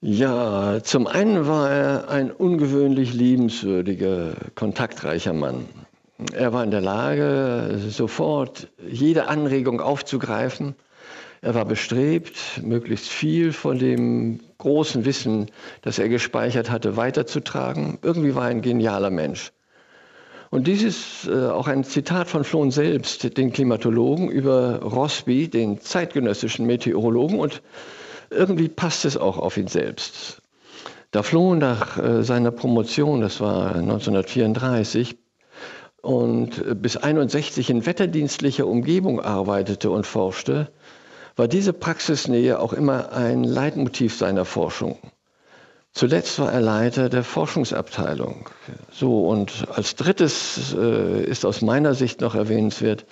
Ja, 0.01 0.83
zum 0.83 1.07
einen 1.07 1.47
war 1.47 1.71
er 1.71 2.09
ein 2.09 2.31
ungewöhnlich 2.31 3.13
liebenswürdiger, 3.13 4.33
kontaktreicher 4.55 5.31
Mann. 5.31 5.69
Er 6.33 6.51
war 6.51 6.65
in 6.65 6.71
der 6.71 6.81
Lage, 6.81 7.79
sofort 7.87 8.67
jede 8.85 9.29
Anregung 9.29 9.79
aufzugreifen. 9.79 10.75
Er 11.41 11.55
war 11.55 11.65
bestrebt, 11.65 12.61
möglichst 12.63 13.07
viel 13.07 13.53
von 13.53 13.79
dem 13.79 14.41
großen 14.57 15.05
Wissen, 15.05 15.47
das 15.81 15.97
er 15.97 16.09
gespeichert 16.09 16.69
hatte, 16.69 16.97
weiterzutragen. 16.97 17.97
Irgendwie 18.01 18.35
war 18.35 18.45
er 18.45 18.49
ein 18.49 18.61
genialer 18.61 19.09
Mensch. 19.09 19.51
Und 20.49 20.67
dies 20.67 20.83
ist 20.83 21.27
äh, 21.27 21.47
auch 21.47 21.67
ein 21.67 21.83
Zitat 21.83 22.27
von 22.27 22.43
Flohn 22.43 22.71
selbst, 22.71 23.37
den 23.37 23.53
Klimatologen, 23.53 24.29
über 24.29 24.81
Rossby, 24.81 25.47
den 25.47 25.79
zeitgenössischen 25.79 26.65
Meteorologen. 26.65 27.39
Und 27.39 27.61
irgendwie 28.31 28.67
passt 28.67 29.05
es 29.05 29.15
auch 29.15 29.37
auf 29.37 29.57
ihn 29.57 29.67
selbst. 29.67 30.41
Da 31.11 31.23
Flohn 31.23 31.59
nach 31.59 31.97
äh, 31.97 32.23
seiner 32.23 32.51
Promotion, 32.51 33.21
das 33.21 33.39
war 33.39 33.75
1934, 33.75 35.17
und 36.01 36.65
äh, 36.65 36.75
bis 36.75 36.97
61 36.97 37.69
in 37.69 37.85
wetterdienstlicher 37.85 38.67
Umgebung 38.67 39.19
arbeitete 39.19 39.89
und 39.89 40.05
forschte, 40.05 40.71
war 41.39 41.47
diese 41.47 41.71
Praxisnähe 41.71 42.59
auch 42.59 42.73
immer 42.73 43.13
ein 43.13 43.45
Leitmotiv 43.45 44.13
seiner 44.13 44.43
Forschung. 44.43 44.99
Zuletzt 45.93 46.37
war 46.37 46.51
er 46.51 46.59
Leiter 46.59 47.07
der 47.07 47.23
Forschungsabteilung. 47.23 48.49
So, 48.91 49.25
und 49.25 49.65
als 49.73 49.95
drittes 49.95 50.75
äh, 50.77 51.23
ist 51.23 51.45
aus 51.45 51.61
meiner 51.61 51.93
Sicht 51.93 52.19
noch 52.19 52.35
erwähnenswert 52.35 53.05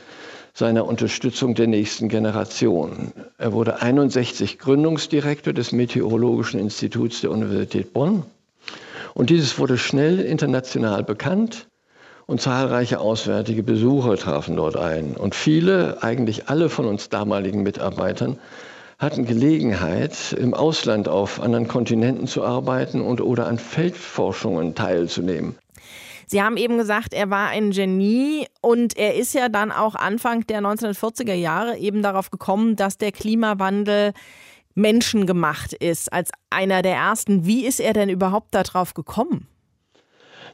seine 0.53 0.83
Unterstützung 0.83 1.55
der 1.55 1.67
nächsten 1.67 2.09
Generation. 2.09 3.13
Er 3.37 3.53
wurde 3.53 3.81
61 3.81 4.59
Gründungsdirektor 4.59 5.53
des 5.53 5.71
Meteorologischen 5.71 6.59
Instituts 6.59 7.21
der 7.21 7.31
Universität 7.31 7.93
Bonn. 7.93 8.23
Und 9.13 9.29
dieses 9.29 9.57
wurde 9.57 9.77
schnell 9.77 10.19
international 10.19 11.03
bekannt 11.03 11.67
und 12.27 12.41
zahlreiche 12.41 12.99
auswärtige 12.99 13.63
Besucher 13.63 14.17
trafen 14.17 14.57
dort 14.57 14.75
ein. 14.75 15.15
Und 15.15 15.33
viele, 15.33 16.03
eigentlich 16.03 16.49
alle 16.49 16.69
von 16.69 16.85
uns 16.85 17.09
damaligen 17.09 17.63
Mitarbeitern, 17.63 18.37
hatten 18.99 19.25
Gelegenheit, 19.25 20.33
im 20.33 20.53
Ausland 20.53 21.07
auf 21.07 21.41
anderen 21.41 21.67
Kontinenten 21.67 22.27
zu 22.27 22.43
arbeiten 22.43 23.01
und 23.01 23.21
oder 23.21 23.47
an 23.47 23.57
Feldforschungen 23.57 24.75
teilzunehmen. 24.75 25.55
Sie 26.25 26.41
haben 26.41 26.57
eben 26.57 26.77
gesagt, 26.77 27.13
er 27.13 27.29
war 27.29 27.47
ein 27.47 27.71
Genie 27.71 28.47
und 28.59 28.97
er 28.97 29.15
ist 29.15 29.33
ja 29.33 29.47
dann 29.47 29.71
auch 29.71 29.95
Anfang 29.95 30.45
der 30.47 30.59
1940er 30.59 31.33
Jahre 31.33 31.77
eben 31.77 32.01
darauf 32.01 32.31
gekommen, 32.31 32.75
dass 32.75 32.97
der 32.97 33.13
Klimawandel 33.13 34.11
menschengemacht 34.75 35.71
ist, 35.73 36.11
als 36.11 36.31
einer 36.49 36.81
der 36.81 36.95
ersten. 36.95 37.45
Wie 37.45 37.65
ist 37.65 37.79
er 37.79 37.93
denn 37.93 38.09
überhaupt 38.09 38.53
darauf 38.53 38.93
gekommen? 38.93 39.47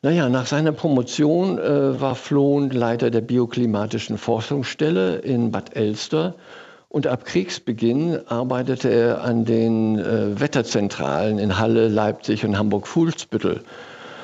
Naja, 0.05 0.27
nach 0.27 0.47
seiner 0.47 0.73
Promotion 0.73 1.57
äh, 1.57 2.01
war 2.01 2.15
Flohn 2.15 2.71
Leiter 2.71 3.09
der 3.09 3.21
bioklimatischen 3.21 4.17
Forschungsstelle 4.17 5.19
in 5.19 5.49
Bad 5.49 5.77
Elster 5.77 6.35
und 6.89 7.07
ab 7.07 7.23
Kriegsbeginn 7.23 8.19
arbeitete 8.27 8.89
er 8.89 9.23
an 9.23 9.45
den 9.45 9.97
äh, 9.97 10.37
Wetterzentralen 10.37 11.39
in 11.39 11.57
Halle, 11.57 11.87
Leipzig 11.87 12.43
und 12.43 12.57
Hamburg-Fuhlsbüttel. 12.57 13.61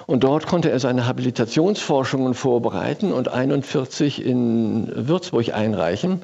Und 0.06 0.26
dort 0.26 0.48
konnte 0.48 0.70
er 0.70 0.82
seine 0.82 1.08
Habilitationsforschungen 1.08 2.34
vorbereiten 2.34 3.14
und 3.14 3.30
41 3.30 4.26
in 4.26 4.92
Würzburg 4.94 5.54
einreichen. 5.54 6.24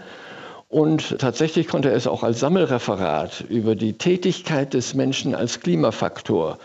Und 0.68 1.18
tatsächlich 1.20 1.70
konnte 1.70 1.92
er 1.92 1.96
es 1.96 2.08
auch 2.08 2.24
als 2.24 2.42
Sammelreferat 2.42 3.46
über 3.48 3.76
die 3.76 3.94
Tätigkeit 3.94 4.74
des 4.74 4.96
Menschen 4.96 5.34
als 5.34 5.62
Klimafaktor 5.62 6.58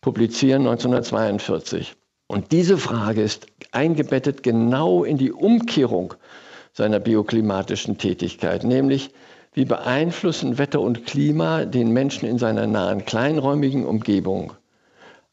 publizieren 0.00 0.62
1942. 0.62 1.94
Und 2.26 2.52
diese 2.52 2.78
Frage 2.78 3.22
ist 3.22 3.46
eingebettet 3.72 4.42
genau 4.42 5.04
in 5.04 5.18
die 5.18 5.32
Umkehrung 5.32 6.14
seiner 6.72 6.98
bioklimatischen 6.98 7.98
Tätigkeit, 7.98 8.64
nämlich 8.64 9.10
wie 9.52 9.64
beeinflussen 9.64 10.58
Wetter 10.58 10.80
und 10.80 11.06
Klima 11.06 11.64
den 11.64 11.92
Menschen 11.92 12.28
in 12.28 12.38
seiner 12.38 12.66
nahen 12.66 13.04
kleinräumigen 13.04 13.86
Umgebung. 13.86 14.52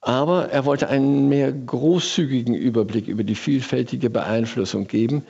Aber 0.02 0.50
er 0.50 0.66
wollte 0.66 0.90
einen 0.90 1.30
mehr 1.30 1.52
großzügigen 1.52 2.56
Überblick 2.56 3.08
über 3.08 3.24
die 3.24 3.36
vielfältige 3.36 4.10
Beeinflussung 4.10 4.88
geben, 4.88 5.26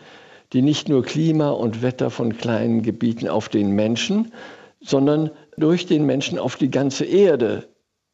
die 0.53 0.62
nicht 0.62 0.89
nur 0.89 1.03
Klima 1.03 1.50
und 1.50 1.82
Wetter 1.82 2.10
von 2.10 2.38
kleinen 2.38 2.82
Gebieten 2.82 3.27
auf 3.27 3.50
den 3.50 3.72
Menschen, 3.72 4.34
sondern 4.82 5.32
durch 5.58 5.86
den 5.86 6.06
Menschen 6.06 6.39
auf 6.39 6.56
die 6.56 6.72
ganze 6.72 7.06
Erde 7.06 7.70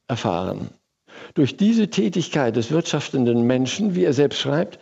erfahren. 0.08 0.70
Durch 1.34 1.58
diese 1.58 1.90
Tätigkeit 1.90 2.56
des 2.56 2.72
wirtschaftenden 2.72 3.46
Menschen, 3.46 3.96
wie 3.96 4.04
er 4.04 4.14
selbst 4.14 4.40
schreibt, 4.40 4.80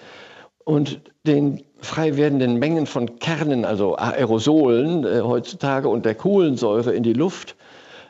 und 0.66 1.00
den 1.28 1.64
frei 1.80 2.18
werdenden 2.18 2.58
Mengen 2.58 2.88
von 2.88 3.20
Kernen, 3.20 3.66
also 3.66 3.96
Aerosolen 3.96 5.06
äh, 5.06 5.22
heutzutage 5.22 5.88
und 5.88 6.06
der 6.06 6.16
Kohlensäure 6.16 6.94
in 6.94 7.04
die 7.04 7.14
Luft, 7.14 7.56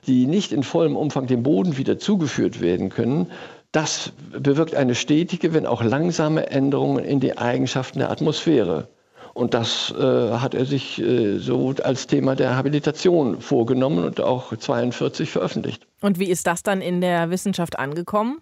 die 0.08 0.26
nicht 0.26 0.52
in 0.52 0.64
vollem 0.64 0.96
Umfang 0.96 1.28
dem 1.28 1.44
Boden 1.44 1.78
wieder 1.78 2.00
zugeführt 2.00 2.62
werden 2.62 2.90
können, 2.90 3.32
das 3.72 4.14
bewirkt 4.32 4.74
eine 4.74 4.96
stetige, 4.96 5.54
wenn 5.54 5.66
auch 5.66 5.84
langsame 5.84 6.50
Änderung 6.50 6.98
in 6.98 7.20
die 7.20 7.38
Eigenschaften 7.38 8.00
der 8.00 8.10
Atmosphäre. 8.10 8.88
Und 9.34 9.54
das 9.54 9.94
äh, 10.00 10.02
hat 10.02 10.56
er 10.56 10.64
sich 10.64 11.02
äh, 11.02 11.40
so 11.40 11.74
als 11.84 12.08
Thema 12.08 12.38
der 12.38 12.56
Habilitation 12.56 13.42
vorgenommen 13.42 14.06
und 14.06 14.22
auch 14.22 14.54
1942 14.54 15.30
veröffentlicht. 15.30 15.86
Und 16.06 16.20
wie 16.20 16.30
ist 16.30 16.46
das 16.46 16.62
dann 16.62 16.82
in 16.82 17.02
der 17.02 17.32
Wissenschaft 17.32 17.80
angekommen? 17.80 18.40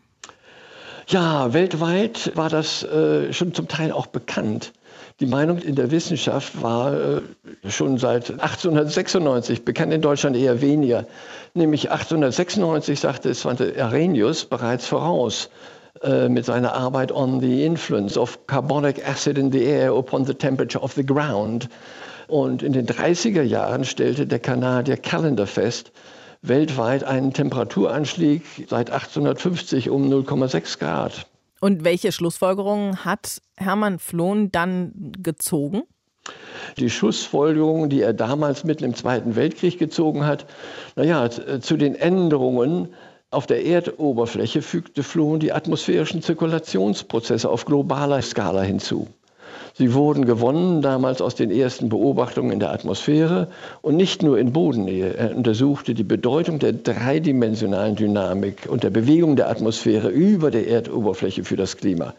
Ja, 1.08 1.54
weltweit 1.54 2.36
war 2.36 2.50
das 2.50 2.84
äh, 2.84 3.32
schon 3.32 3.54
zum 3.54 3.70
Teil 3.70 3.94
auch 3.94 4.08
bekannt. 4.08 4.74
Die 5.22 5.26
Meinung 5.26 5.60
in 5.60 5.76
der 5.76 5.90
Wissenschaft 5.90 6.62
war 6.62 6.94
äh, 6.94 7.22
schon 7.70 7.98
seit 7.98 8.32
1896 8.32 9.64
bekannt, 9.64 9.94
in 9.94 10.02
Deutschland 10.02 10.36
eher 10.36 10.60
weniger. 10.60 11.06
Nämlich 11.54 11.90
1896 11.90 13.00
sagte 13.00 13.34
Svante 13.34 13.82
Arrhenius 13.82 14.44
bereits 14.44 14.86
voraus 14.86 15.50
äh, 16.02 16.28
mit 16.28 16.44
seiner 16.44 16.74
Arbeit 16.74 17.14
on 17.14 17.40
the 17.40 17.64
influence 17.64 18.18
of 18.18 18.46
carbonic 18.46 19.08
acid 19.08 19.38
in 19.38 19.54
the 19.54 19.64
air 19.64 19.96
upon 19.96 20.26
the 20.26 20.34
temperature 20.34 20.84
of 20.84 20.92
the 20.96 21.06
ground. 21.06 21.70
Und 22.28 22.62
in 22.62 22.74
den 22.74 22.88
30er 22.88 23.44
Jahren 23.44 23.86
stellte 23.86 24.28
der 24.28 24.40
Kanadier 24.40 24.98
Callender 24.98 25.48
fest, 25.48 25.94
weltweit 26.44 27.04
einen 27.04 27.34
Temperaturanstieg 27.34 28.44
seit 28.70 28.92
1850 28.92 29.90
um 29.90 30.12
0,6 30.12 30.78
Grad. 30.78 31.26
Und 31.60 31.84
welche 31.84 32.12
Schlussfolgerungen 32.12 33.06
hat 33.06 33.42
Hermann 33.56 33.98
Flohn 33.98 34.52
dann 34.52 35.14
gezogen? 35.24 35.84
Die 36.78 36.90
Schlussfolgerungen, 36.90 37.90
die 37.90 38.02
er 38.02 38.14
damals 38.14 38.64
mitten 38.64 38.84
im 38.84 38.96
Zweiten 38.96 39.36
Weltkrieg 39.36 39.80
gezogen 39.80 40.26
hat, 40.26 40.46
naja, 40.96 41.30
zu 41.30 41.78
den 41.78 41.96
Änderungen 41.96 42.90
auf 43.30 43.48
der 43.48 43.66
Erdoberfläche 43.66 44.62
fügte 44.62 45.04
Flohn 45.04 45.40
die 45.40 45.54
atmosphärischen 45.54 46.22
Zirkulationsprozesse 46.22 47.50
auf 47.50 47.66
globaler 47.66 48.22
Skala 48.22 48.62
hinzu. 48.62 49.08
Sie 49.76 49.96
wurden 49.96 50.26
gewonnen 50.26 50.84
damals 50.84 51.20
aus 51.20 51.34
den 51.34 51.50
ersten 51.50 51.90
Beobachtungen 51.90 52.52
in 52.52 52.60
der 52.60 52.72
Atmosphäre 52.72 53.48
und 53.82 53.96
nicht 53.96 54.22
nur 54.22 54.38
in 54.38 54.54
Bodennähe. 54.54 55.16
Er 55.16 55.36
untersuchte 55.36 55.96
die 55.96 56.04
Bedeutung 56.04 56.60
der 56.60 56.74
dreidimensionalen 56.74 57.96
Dynamik 57.96 58.68
und 58.70 58.84
der 58.84 58.92
Bewegung 58.92 59.36
der 59.36 59.50
Atmosphäre 59.50 60.10
über 60.10 60.52
der 60.52 60.68
Erdoberfläche 60.68 61.44
für 61.44 61.56
das 61.56 61.76
Klima. 61.76 62.14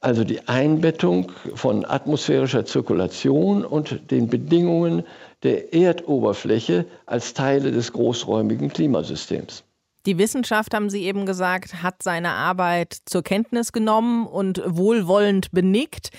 Also 0.00 0.22
die 0.24 0.46
Einbettung 0.48 1.32
von 1.54 1.86
atmosphärischer 1.86 2.66
Zirkulation 2.66 3.64
und 3.64 4.10
den 4.10 4.28
Bedingungen 4.28 5.04
der 5.44 5.72
Erdoberfläche 5.72 6.84
als 7.06 7.32
Teile 7.32 7.72
des 7.72 7.92
großräumigen 7.92 8.68
Klimasystems. 8.68 9.64
Die 10.04 10.18
Wissenschaft, 10.18 10.74
haben 10.74 10.90
Sie 10.90 11.04
eben 11.04 11.24
gesagt, 11.24 11.82
hat 11.82 12.02
seine 12.02 12.30
Arbeit 12.30 12.96
zur 13.06 13.22
Kenntnis 13.22 13.72
genommen 13.72 14.26
und 14.26 14.60
wohlwollend 14.66 15.52
benickt. 15.52 16.10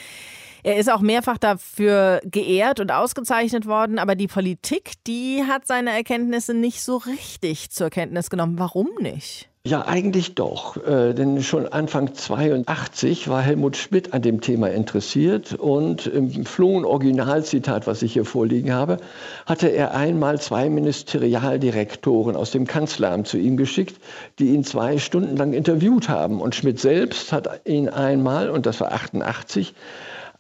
Er 0.63 0.77
ist 0.77 0.89
auch 0.89 1.01
mehrfach 1.01 1.38
dafür 1.38 2.22
geehrt 2.24 2.79
und 2.79 2.89
ausgezeichnet 2.89 3.67
worden, 3.67 4.00
aber 4.00 4.15
die 4.15 4.27
Politik, 4.27 4.93
die 5.05 5.43
hat 5.46 5.67
seine 5.67 5.91
Erkenntnisse 5.91 6.53
nicht 6.53 6.82
so 6.82 6.98
richtig 6.98 7.70
zur 7.70 7.89
Kenntnis 7.89 8.29
genommen. 8.29 8.58
Warum 8.58 8.89
nicht? 9.01 9.50
Ja, 9.65 9.86
eigentlich 9.86 10.36
doch. 10.36 10.75
Äh, 10.86 11.13
denn 11.13 11.41
schon 11.41 11.67
Anfang 11.67 12.13
82 12.13 13.29
war 13.29 13.41
Helmut 13.41 13.77
Schmidt 13.77 14.13
an 14.13 14.22
dem 14.22 14.41
Thema 14.41 14.70
interessiert 14.70 15.53
und 15.53 16.05
im 16.05 16.46
Flohen-Originalzitat, 16.46 17.88
was 17.88 18.01
ich 18.01 18.12
hier 18.12 18.25
vorliegen 18.25 18.74
habe, 18.74 18.98
hatte 19.46 19.70
er 19.70 19.93
einmal 19.93 20.39
zwei 20.39 20.70
Ministerialdirektoren 20.70 22.36
aus 22.36 22.51
dem 22.51 22.67
Kanzleramt 22.67 23.27
zu 23.27 23.38
ihm 23.38 23.55
geschickt, 23.55 24.01
die 24.39 24.48
ihn 24.48 24.65
zwei 24.65 24.98
Stunden 24.98 25.38
lang 25.38 25.53
interviewt 25.53 26.10
haben. 26.10 26.41
Und 26.41 26.55
Schmidt 26.55 26.79
selbst 26.82 27.32
hat 27.32 27.65
ihn 27.65 27.88
einmal, 27.88 28.50
und 28.50 28.65
das 28.65 28.82
war 28.82 28.91
88, 28.91 29.74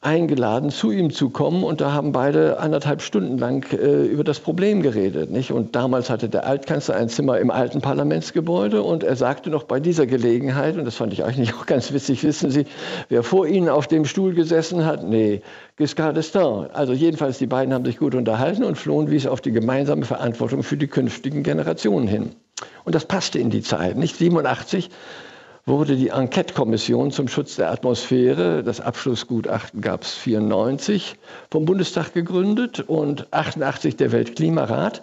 eingeladen, 0.03 0.69
zu 0.69 0.91
ihm 0.91 1.11
zu 1.11 1.29
kommen. 1.29 1.63
Und 1.63 1.81
da 1.81 1.93
haben 1.93 2.11
beide 2.11 2.59
anderthalb 2.59 3.01
Stunden 3.01 3.37
lang 3.37 3.71
äh, 3.73 4.03
über 4.03 4.23
das 4.23 4.39
Problem 4.39 4.81
geredet. 4.81 5.31
Nicht? 5.31 5.51
Und 5.51 5.75
damals 5.75 6.09
hatte 6.09 6.29
der 6.29 6.45
Altkanzler 6.45 6.95
ein 6.95 7.09
Zimmer 7.09 7.39
im 7.39 7.51
alten 7.51 7.81
Parlamentsgebäude. 7.81 8.83
Und 8.83 9.03
er 9.03 9.15
sagte 9.15 9.49
noch 9.49 9.63
bei 9.63 9.79
dieser 9.79 10.05
Gelegenheit, 10.05 10.77
und 10.77 10.85
das 10.85 10.95
fand 10.95 11.13
ich 11.13 11.23
eigentlich 11.23 11.53
auch 11.53 11.65
ganz 11.65 11.93
witzig, 11.93 12.23
wissen 12.23 12.51
Sie, 12.51 12.65
wer 13.09 13.23
vor 13.23 13.47
Ihnen 13.47 13.69
auf 13.69 13.87
dem 13.87 14.05
Stuhl 14.05 14.33
gesessen 14.33 14.85
hat? 14.85 15.03
Nee, 15.03 15.41
Giscard 15.77 16.17
d'Estaing. 16.17 16.69
Also 16.71 16.93
jedenfalls, 16.93 17.37
die 17.37 17.47
beiden 17.47 17.73
haben 17.73 17.85
sich 17.85 17.97
gut 17.97 18.15
unterhalten 18.15 18.63
und 18.63 18.77
Flohen 18.77 19.09
wies 19.09 19.25
auf 19.25 19.41
die 19.41 19.51
gemeinsame 19.51 20.05
Verantwortung 20.05 20.63
für 20.63 20.77
die 20.77 20.87
künftigen 20.87 21.43
Generationen 21.43 22.07
hin. 22.07 22.31
Und 22.83 22.95
das 22.95 23.05
passte 23.05 23.39
in 23.39 23.49
die 23.49 23.61
Zeit. 23.61 23.97
Nicht 23.97 24.15
87 24.17 24.89
wurde 25.65 25.95
die 25.95 26.09
Enquete-Kommission 26.09 27.11
zum 27.11 27.27
Schutz 27.27 27.55
der 27.55 27.71
Atmosphäre, 27.71 28.63
das 28.63 28.81
Abschlussgutachten 28.81 29.79
gab 29.79 30.03
es 30.03 30.13
94, 30.13 31.15
vom 31.49 31.65
Bundestag 31.65 32.13
gegründet 32.13 32.81
und 32.81 33.31
88 33.31 33.95
der 33.95 34.11
Weltklimarat. 34.11 35.01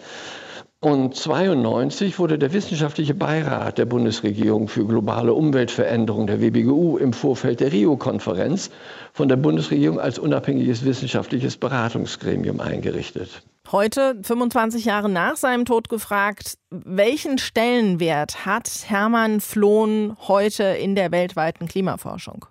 Und 0.82 1.14
92 1.14 2.18
wurde 2.18 2.38
der 2.38 2.54
wissenschaftliche 2.54 3.12
Beirat 3.14 3.76
der 3.76 3.84
Bundesregierung 3.84 4.66
für 4.66 4.86
globale 4.86 5.34
Umweltveränderung, 5.34 6.26
der 6.26 6.40
WBGU, 6.40 6.96
im 6.96 7.12
Vorfeld 7.12 7.60
der 7.60 7.70
Rio-Konferenz 7.70 8.70
von 9.12 9.28
der 9.28 9.36
Bundesregierung 9.36 10.00
als 10.00 10.18
unabhängiges 10.18 10.84
wissenschaftliches 10.84 11.58
Beratungsgremium 11.58 12.60
eingerichtet. 12.60 13.42
Heute, 13.72 14.16
25 14.20 14.84
Jahre 14.84 15.08
nach 15.08 15.36
seinem 15.36 15.64
Tod 15.64 15.88
gefragt, 15.88 16.54
welchen 16.70 17.38
Stellenwert 17.38 18.44
hat 18.44 18.68
Hermann 18.86 19.40
Flohn 19.40 20.16
heute 20.26 20.64
in 20.64 20.96
der 20.96 21.12
weltweiten 21.12 21.68
Klimaforschung? 21.68 22.46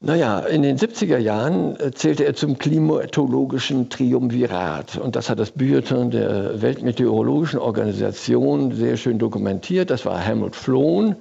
Naja, 0.00 0.40
in 0.40 0.60
den 0.60 0.76
70er 0.76 1.16
Jahren 1.16 1.80
äh, 1.80 1.90
zählte 1.90 2.24
er 2.24 2.34
zum 2.34 2.58
klimatologischen 2.58 3.88
Triumvirat. 3.88 4.98
Und 4.98 5.16
das 5.16 5.30
hat 5.30 5.38
das 5.38 5.52
Bulletin 5.52 6.10
der 6.10 6.60
Weltmeteorologischen 6.60 7.58
Organisation 7.58 8.72
sehr 8.72 8.98
schön 8.98 9.18
dokumentiert. 9.18 9.88
Das 9.88 10.04
war 10.04 10.20
Helmut 10.20 10.54
Flohn, 10.54 11.16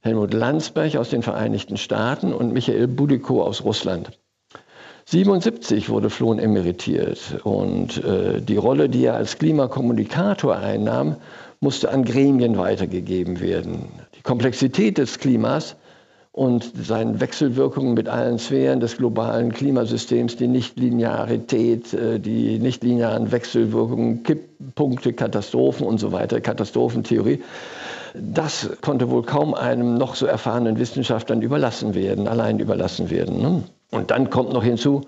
Helmut 0.00 0.34
Landsberg 0.34 0.96
aus 0.96 1.10
den 1.10 1.22
Vereinigten 1.22 1.76
Staaten 1.76 2.32
und 2.32 2.52
Michael 2.52 2.88
Budikow 2.88 3.46
aus 3.46 3.64
Russland. 3.64 4.10
77 5.04 5.88
wurde 5.88 6.10
Flohn 6.10 6.38
emeritiert 6.38 7.40
und 7.44 8.02
äh, 8.04 8.40
die 8.40 8.56
Rolle, 8.56 8.88
die 8.88 9.04
er 9.04 9.14
als 9.14 9.38
Klimakommunikator 9.38 10.56
einnahm, 10.56 11.16
musste 11.60 11.90
an 11.90 12.04
Gremien 12.04 12.56
weitergegeben 12.56 13.40
werden. 13.40 13.88
Die 14.16 14.22
Komplexität 14.22 14.98
des 14.98 15.18
Klimas 15.18 15.76
und 16.32 16.72
seinen 16.82 17.20
Wechselwirkungen 17.20 17.94
mit 17.94 18.08
allen 18.08 18.38
Sphären 18.38 18.80
des 18.80 18.96
globalen 18.96 19.52
Klimasystems, 19.52 20.36
die 20.36 20.48
Nichtlinearität, 20.48 21.92
äh, 21.92 22.18
die 22.18 22.58
nichtlinearen 22.58 23.32
Wechselwirkungen, 23.32 24.22
Kipppunkte, 24.22 25.12
Katastrophen 25.12 25.86
und 25.86 25.98
so 25.98 26.12
weiter, 26.12 26.40
Katastrophentheorie. 26.40 27.42
Das 28.14 28.70
konnte 28.80 29.10
wohl 29.10 29.22
kaum 29.22 29.54
einem 29.54 29.94
noch 29.94 30.14
so 30.14 30.26
erfahrenen 30.26 30.78
Wissenschaftler 30.78 31.36
überlassen 31.36 31.94
werden, 31.94 32.28
allein 32.28 32.58
überlassen 32.58 33.10
werden. 33.10 33.40
Ne? 33.40 33.62
Und 33.92 34.10
dann 34.10 34.30
kommt 34.30 34.52
noch 34.52 34.64
hinzu, 34.64 35.02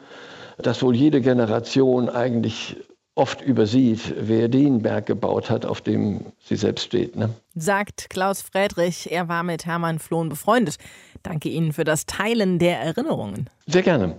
dass 0.58 0.82
wohl 0.82 0.94
jede 0.94 1.20
Generation 1.20 2.08
eigentlich 2.08 2.76
oft 3.16 3.40
übersieht, 3.40 4.14
wer 4.18 4.48
den 4.48 4.82
Berg 4.82 5.06
gebaut 5.06 5.50
hat, 5.50 5.64
auf 5.64 5.80
dem 5.80 6.26
sie 6.40 6.56
selbst 6.56 6.84
steht. 6.84 7.16
Ne? 7.16 7.30
Sagt 7.54 8.10
Klaus 8.10 8.42
Friedrich, 8.42 9.10
er 9.10 9.28
war 9.28 9.42
mit 9.42 9.66
Hermann 9.66 9.98
Flohn 9.98 10.28
befreundet. 10.28 10.76
Danke 11.22 11.48
Ihnen 11.48 11.72
für 11.72 11.84
das 11.84 12.06
Teilen 12.06 12.58
der 12.58 12.80
Erinnerungen. 12.80 13.48
Sehr 13.66 13.82
gerne. 13.82 14.16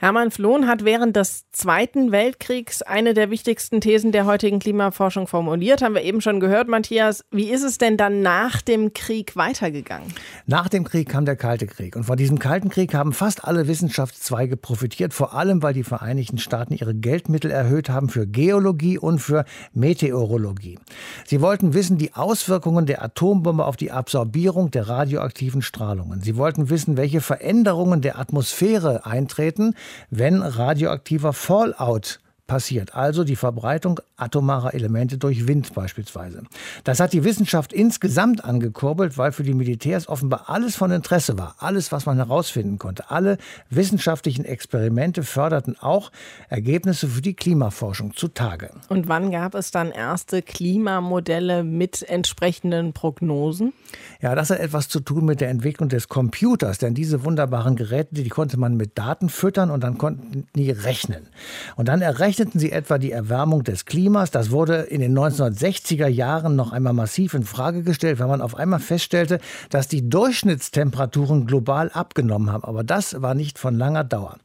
Hermann 0.00 0.30
Flohn 0.30 0.68
hat 0.68 0.84
während 0.84 1.16
des 1.16 1.50
Zweiten 1.50 2.12
Weltkriegs 2.12 2.82
eine 2.82 3.14
der 3.14 3.30
wichtigsten 3.30 3.80
Thesen 3.80 4.12
der 4.12 4.26
heutigen 4.26 4.60
Klimaforschung 4.60 5.26
formuliert. 5.26 5.82
Haben 5.82 5.96
wir 5.96 6.02
eben 6.02 6.20
schon 6.20 6.38
gehört, 6.38 6.68
Matthias. 6.68 7.24
Wie 7.32 7.50
ist 7.50 7.64
es 7.64 7.78
denn 7.78 7.96
dann 7.96 8.22
nach 8.22 8.62
dem 8.62 8.92
Krieg 8.92 9.34
weitergegangen? 9.34 10.06
Nach 10.46 10.68
dem 10.68 10.84
Krieg 10.84 11.08
kam 11.08 11.24
der 11.24 11.34
Kalte 11.34 11.66
Krieg. 11.66 11.96
Und 11.96 12.04
von 12.04 12.16
diesem 12.16 12.38
Kalten 12.38 12.68
Krieg 12.68 12.94
haben 12.94 13.12
fast 13.12 13.44
alle 13.44 13.66
Wissenschaftszweige 13.66 14.56
profitiert, 14.56 15.12
vor 15.14 15.34
allem 15.34 15.64
weil 15.64 15.74
die 15.74 15.82
Vereinigten 15.82 16.38
Staaten 16.38 16.74
ihre 16.74 16.94
Geldmittel 16.94 17.50
erhöht 17.50 17.90
haben 17.90 18.08
für 18.08 18.28
Geologie 18.28 18.98
und 18.98 19.18
für 19.18 19.46
Meteorologie. 19.72 20.78
Sie 21.26 21.40
wollten 21.40 21.74
wissen 21.74 21.98
die 21.98 22.14
Auswirkungen 22.14 22.86
der 22.86 23.02
Atombombe 23.02 23.64
auf 23.64 23.76
die 23.76 23.90
Absorbierung 23.90 24.70
der 24.70 24.88
radioaktiven 24.88 25.60
Strahlungen. 25.60 26.20
Sie 26.20 26.36
wollten 26.36 26.70
wissen, 26.70 26.96
welche 26.96 27.20
Veränderungen 27.20 28.00
der 28.00 28.20
Atmosphäre 28.20 29.04
eintreten, 29.04 29.74
wenn 30.10 30.42
radioaktiver 30.42 31.32
Fallout 31.32 32.20
passiert, 32.48 32.96
also 32.96 33.22
die 33.22 33.36
Verbreitung 33.36 34.00
atomarer 34.16 34.74
Elemente 34.74 35.18
durch 35.18 35.46
Wind 35.46 35.72
beispielsweise. 35.74 36.42
Das 36.82 36.98
hat 36.98 37.12
die 37.12 37.22
Wissenschaft 37.22 37.72
insgesamt 37.72 38.44
angekurbelt, 38.44 39.16
weil 39.16 39.30
für 39.30 39.44
die 39.44 39.54
Militärs 39.54 40.08
offenbar 40.08 40.48
alles 40.48 40.74
von 40.74 40.90
Interesse 40.90 41.38
war, 41.38 41.54
alles, 41.58 41.92
was 41.92 42.06
man 42.06 42.16
herausfinden 42.16 42.78
konnte. 42.78 43.10
Alle 43.10 43.38
wissenschaftlichen 43.70 44.44
Experimente 44.44 45.22
förderten 45.22 45.76
auch 45.78 46.10
Ergebnisse 46.48 47.06
für 47.06 47.22
die 47.22 47.34
Klimaforschung 47.34 48.16
zutage. 48.16 48.70
Und 48.88 49.08
wann 49.08 49.30
gab 49.30 49.54
es 49.54 49.70
dann 49.70 49.92
erste 49.92 50.42
Klimamodelle 50.42 51.62
mit 51.62 52.02
entsprechenden 52.02 52.92
Prognosen? 52.94 53.72
Ja, 54.20 54.34
das 54.34 54.50
hat 54.50 54.58
etwas 54.58 54.88
zu 54.88 55.00
tun 55.00 55.26
mit 55.26 55.40
der 55.40 55.50
Entwicklung 55.50 55.88
des 55.88 56.08
Computers, 56.08 56.78
denn 56.78 56.94
diese 56.94 57.24
wunderbaren 57.24 57.76
Geräte, 57.76 58.14
die 58.14 58.28
konnte 58.28 58.56
man 58.56 58.76
mit 58.76 58.96
Daten 58.98 59.28
füttern 59.28 59.70
und 59.70 59.84
dann 59.84 59.98
konnten 59.98 60.48
die 60.56 60.70
rechnen. 60.70 61.28
Und 61.76 61.88
dann 61.88 62.00
errechneten 62.00 62.37
berechneten 62.38 62.60
sie 62.60 62.70
etwa 62.70 62.98
die 62.98 63.10
Erwärmung 63.10 63.64
des 63.64 63.84
Klimas. 63.84 64.30
Das 64.30 64.52
wurde 64.52 64.76
in 64.76 65.00
den 65.00 65.18
1960er 65.18 66.06
Jahren 66.06 66.54
noch 66.54 66.70
einmal 66.72 66.92
massiv 66.92 67.34
in 67.34 67.42
Frage 67.42 67.82
gestellt, 67.82 68.20
weil 68.20 68.28
man 68.28 68.40
auf 68.40 68.54
einmal 68.54 68.78
feststellte, 68.78 69.40
dass 69.70 69.88
die 69.88 70.08
Durchschnittstemperaturen 70.08 71.46
global 71.46 71.90
abgenommen 71.90 72.52
haben. 72.52 72.62
Aber 72.62 72.84
das 72.84 73.20
war 73.20 73.34
nicht 73.34 73.58
von 73.58 73.76
langer 73.76 74.04
Dauer. 74.04 74.36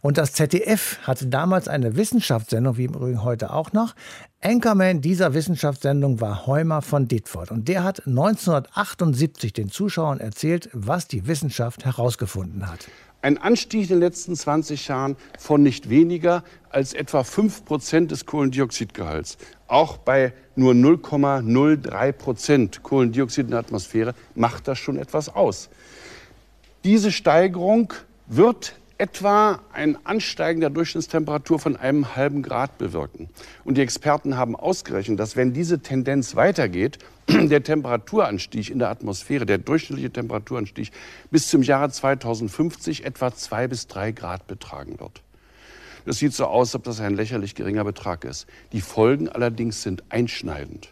Und 0.00 0.18
das 0.18 0.32
ZDF 0.32 0.98
hatte 1.04 1.26
damals 1.26 1.68
eine 1.68 1.94
Wissenschaftssendung, 1.96 2.78
wie 2.78 2.86
im 2.86 2.94
Übrigen 2.94 3.22
heute 3.22 3.52
auch 3.52 3.72
noch. 3.72 3.94
Anchorman 4.42 5.00
dieser 5.00 5.32
Wissenschaftssendung 5.32 6.20
war 6.20 6.46
Heumer 6.46 6.82
von 6.82 7.06
Ditford 7.06 7.52
und 7.52 7.68
der 7.68 7.84
hat 7.84 8.06
1978 8.06 9.52
den 9.52 9.70
Zuschauern 9.70 10.18
erzählt, 10.18 10.68
was 10.72 11.06
die 11.06 11.26
Wissenschaft 11.26 11.84
herausgefunden 11.84 12.68
hat. 12.68 12.88
Ein 13.22 13.38
Anstieg 13.38 13.82
in 13.82 13.88
den 13.88 14.00
letzten 14.00 14.36
20 14.36 14.88
Jahren 14.88 15.16
von 15.38 15.62
nicht 15.62 15.90
weniger 15.90 16.44
als 16.70 16.92
etwa 16.92 17.24
5 17.24 17.64
Prozent 17.64 18.10
des 18.10 18.26
Kohlendioxidgehalts. 18.26 19.38
Auch 19.66 19.96
bei 19.96 20.32
nur 20.54 20.74
0,03 20.74 22.12
Prozent 22.12 22.82
Kohlendioxid 22.82 23.46
in 23.46 23.50
der 23.50 23.60
Atmosphäre 23.60 24.14
macht 24.34 24.68
das 24.68 24.78
schon 24.78 24.96
etwas 24.96 25.28
aus. 25.28 25.70
Diese 26.84 27.10
Steigerung 27.10 27.92
wird 28.26 28.74
etwa 28.98 29.60
ein 29.72 29.98
Ansteigen 30.06 30.60
der 30.60 30.70
Durchschnittstemperatur 30.70 31.58
von 31.58 31.76
einem 31.76 32.16
halben 32.16 32.42
Grad 32.42 32.78
bewirken. 32.78 33.28
Und 33.64 33.76
die 33.76 33.82
Experten 33.82 34.36
haben 34.36 34.56
ausgerechnet, 34.56 35.20
dass 35.20 35.36
wenn 35.36 35.52
diese 35.52 35.80
Tendenz 35.80 36.34
weitergeht, 36.34 36.98
der 37.28 37.62
Temperaturanstieg 37.62 38.70
in 38.70 38.78
der 38.78 38.88
Atmosphäre, 38.88 39.44
der 39.44 39.58
durchschnittliche 39.58 40.12
Temperaturanstieg 40.12 40.92
bis 41.30 41.48
zum 41.48 41.62
Jahre 41.62 41.90
2050 41.90 43.04
etwa 43.04 43.34
zwei 43.34 43.68
bis 43.68 43.86
drei 43.86 44.12
Grad 44.12 44.46
betragen 44.46 44.98
wird. 44.98 45.22
Das 46.06 46.18
sieht 46.18 46.32
so 46.32 46.46
aus, 46.46 46.68
als 46.68 46.74
ob 46.76 46.84
das 46.84 47.00
ein 47.00 47.16
lächerlich 47.16 47.54
geringer 47.54 47.84
Betrag 47.84 48.24
ist. 48.24 48.46
Die 48.72 48.80
Folgen 48.80 49.28
allerdings 49.28 49.82
sind 49.82 50.04
einschneidend. 50.08 50.88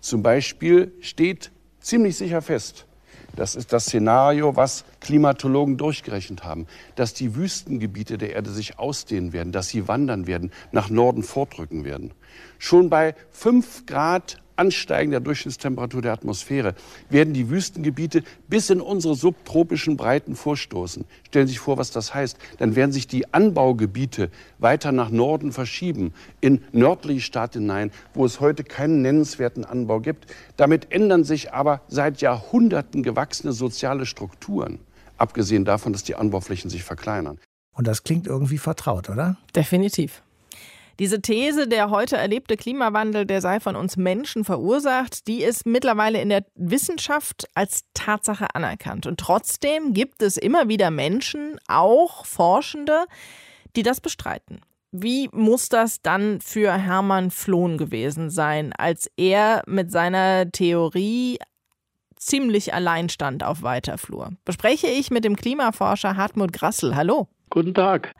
Zum 0.00 0.22
Beispiel 0.22 0.92
steht 1.00 1.50
ziemlich 1.80 2.16
sicher 2.16 2.40
fest, 2.40 2.86
Das 3.36 3.54
ist 3.56 3.72
das 3.72 3.86
Szenario, 3.86 4.56
was 4.56 4.84
Klimatologen 5.00 5.76
durchgerechnet 5.76 6.44
haben, 6.44 6.66
dass 6.94 7.14
die 7.14 7.34
Wüstengebiete 7.34 8.18
der 8.18 8.34
Erde 8.34 8.50
sich 8.50 8.78
ausdehnen 8.78 9.32
werden, 9.32 9.52
dass 9.52 9.68
sie 9.68 9.88
wandern 9.88 10.26
werden, 10.26 10.52
nach 10.72 10.90
Norden 10.90 11.22
fortrücken 11.22 11.84
werden. 11.84 12.12
Schon 12.58 12.90
bei 12.90 13.14
5 13.30 13.86
Grad 13.86 14.38
Ansteigen 14.56 15.10
der 15.10 15.20
Durchschnittstemperatur 15.20 16.02
der 16.02 16.12
Atmosphäre 16.12 16.74
werden 17.10 17.34
die 17.34 17.50
Wüstengebiete 17.50 18.22
bis 18.48 18.70
in 18.70 18.80
unsere 18.80 19.14
subtropischen 19.14 19.96
Breiten 19.96 20.36
vorstoßen. 20.36 21.04
Stellen 21.26 21.46
Sie 21.46 21.52
sich 21.52 21.60
vor, 21.60 21.78
was 21.78 21.90
das 21.90 22.14
heißt. 22.14 22.38
Dann 22.58 22.76
werden 22.76 22.92
sich 22.92 23.06
die 23.06 23.32
Anbaugebiete 23.32 24.30
weiter 24.58 24.92
nach 24.92 25.10
Norden 25.10 25.52
verschieben, 25.52 26.12
in 26.40 26.62
nördliche 26.72 27.20
Staaten 27.20 27.60
hinein, 27.60 27.90
wo 28.14 28.24
es 28.24 28.40
heute 28.40 28.64
keinen 28.64 29.02
nennenswerten 29.02 29.64
Anbau 29.64 30.00
gibt. 30.00 30.26
Damit 30.56 30.90
ändern 30.90 31.24
sich 31.24 31.52
aber 31.52 31.80
seit 31.88 32.20
Jahrhunderten 32.20 33.02
gewachsene 33.02 33.52
soziale 33.52 34.06
Strukturen, 34.06 34.78
abgesehen 35.18 35.64
davon, 35.64 35.92
dass 35.92 36.04
die 36.04 36.16
Anbauflächen 36.16 36.70
sich 36.70 36.82
verkleinern. 36.82 37.38
Und 37.76 37.86
das 37.86 38.04
klingt 38.04 38.26
irgendwie 38.26 38.58
vertraut, 38.58 39.10
oder? 39.10 39.36
Definitiv. 39.54 40.22
Diese 40.98 41.20
These, 41.20 41.66
der 41.66 41.90
heute 41.90 42.16
erlebte 42.16 42.56
Klimawandel, 42.56 43.26
der 43.26 43.40
sei 43.40 43.58
von 43.58 43.74
uns 43.74 43.96
Menschen 43.96 44.44
verursacht, 44.44 45.26
die 45.26 45.42
ist 45.42 45.66
mittlerweile 45.66 46.20
in 46.20 46.28
der 46.28 46.44
Wissenschaft 46.54 47.48
als 47.54 47.84
Tatsache 47.94 48.54
anerkannt. 48.54 49.06
Und 49.06 49.18
trotzdem 49.18 49.92
gibt 49.92 50.22
es 50.22 50.36
immer 50.36 50.68
wieder 50.68 50.90
Menschen, 50.90 51.58
auch 51.66 52.26
Forschende, 52.26 53.06
die 53.74 53.82
das 53.82 54.00
bestreiten. 54.00 54.60
Wie 54.92 55.28
muss 55.32 55.68
das 55.68 56.02
dann 56.02 56.40
für 56.40 56.72
Hermann 56.72 57.32
Flohn 57.32 57.78
gewesen 57.78 58.30
sein, 58.30 58.72
als 58.72 59.10
er 59.16 59.64
mit 59.66 59.90
seiner 59.90 60.52
Theorie 60.52 61.38
ziemlich 62.16 62.72
allein 62.72 63.08
stand 63.08 63.42
auf 63.42 63.62
weiter 63.62 63.98
Flur? 63.98 64.30
Bespreche 64.44 64.86
ich 64.86 65.10
mit 65.10 65.24
dem 65.24 65.34
Klimaforscher 65.34 66.16
Hartmut 66.16 66.52
Grassel. 66.52 66.94
Hallo. 66.94 67.26
Guten 67.50 67.74
Tag. 67.74 68.14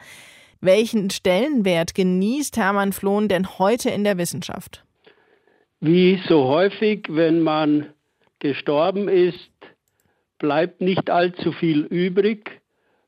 Welchen 0.64 1.10
Stellenwert 1.10 1.94
genießt 1.94 2.56
Hermann 2.56 2.94
Flohn 2.94 3.28
denn 3.28 3.58
heute 3.58 3.90
in 3.90 4.02
der 4.02 4.16
Wissenschaft? 4.16 4.82
Wie 5.80 6.18
so 6.26 6.44
häufig, 6.44 7.04
wenn 7.10 7.42
man 7.42 7.92
gestorben 8.38 9.08
ist, 9.08 9.50
bleibt 10.38 10.80
nicht 10.80 11.10
allzu 11.10 11.52
viel 11.52 11.80
übrig. 11.80 12.62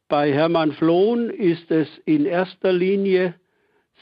Bei 0.06 0.30
Hermann 0.30 0.72
Flohn 0.72 1.30
ist 1.30 1.70
es 1.70 1.88
in 2.04 2.26
erster 2.26 2.74
Linie 2.74 3.34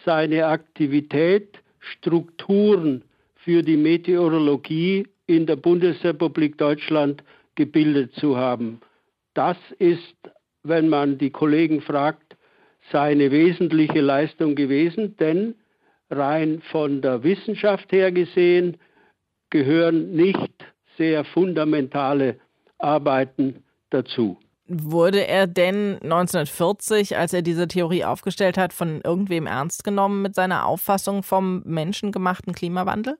seine 0.04 0.46
Aktivität, 0.46 1.60
Strukturen 1.78 3.04
für 3.36 3.62
die 3.62 3.76
Meteorologie 3.76 5.06
in 5.28 5.46
der 5.46 5.56
Bundesrepublik 5.56 6.58
Deutschland 6.58 7.22
gebildet 7.54 8.16
zu 8.16 8.36
haben. 8.36 8.80
Das 9.34 9.58
ist, 9.78 10.16
wenn 10.64 10.88
man 10.88 11.18
die 11.18 11.30
Kollegen 11.30 11.82
fragt, 11.82 12.23
seine 12.90 13.30
wesentliche 13.30 14.00
Leistung 14.00 14.54
gewesen, 14.54 15.16
denn 15.16 15.54
rein 16.10 16.62
von 16.70 17.02
der 17.02 17.22
Wissenschaft 17.22 17.90
her 17.92 18.12
gesehen 18.12 18.76
gehören 19.50 20.12
nicht 20.12 20.52
sehr 20.96 21.24
fundamentale 21.24 22.38
Arbeiten 22.78 23.64
dazu. 23.90 24.38
Wurde 24.66 25.26
er 25.26 25.46
denn 25.46 25.98
1940, 26.02 27.16
als 27.18 27.34
er 27.34 27.42
diese 27.42 27.68
Theorie 27.68 28.04
aufgestellt 28.04 28.56
hat, 28.56 28.72
von 28.72 29.02
irgendwem 29.02 29.46
ernst 29.46 29.84
genommen 29.84 30.22
mit 30.22 30.34
seiner 30.34 30.66
Auffassung 30.66 31.22
vom 31.22 31.62
menschengemachten 31.66 32.54
Klimawandel? 32.54 33.18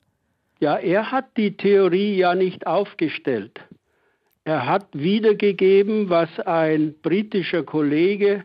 Ja, 0.61 0.77
er 0.77 1.12
hat 1.12 1.37
die 1.37 1.57
Theorie 1.57 2.16
ja 2.16 2.35
nicht 2.35 2.66
aufgestellt. 2.66 3.61
Er 4.44 4.66
hat 4.66 4.87
wiedergegeben, 4.92 6.09
was 6.09 6.29
ein 6.40 6.94
britischer 7.03 7.62
Kollege 7.62 8.44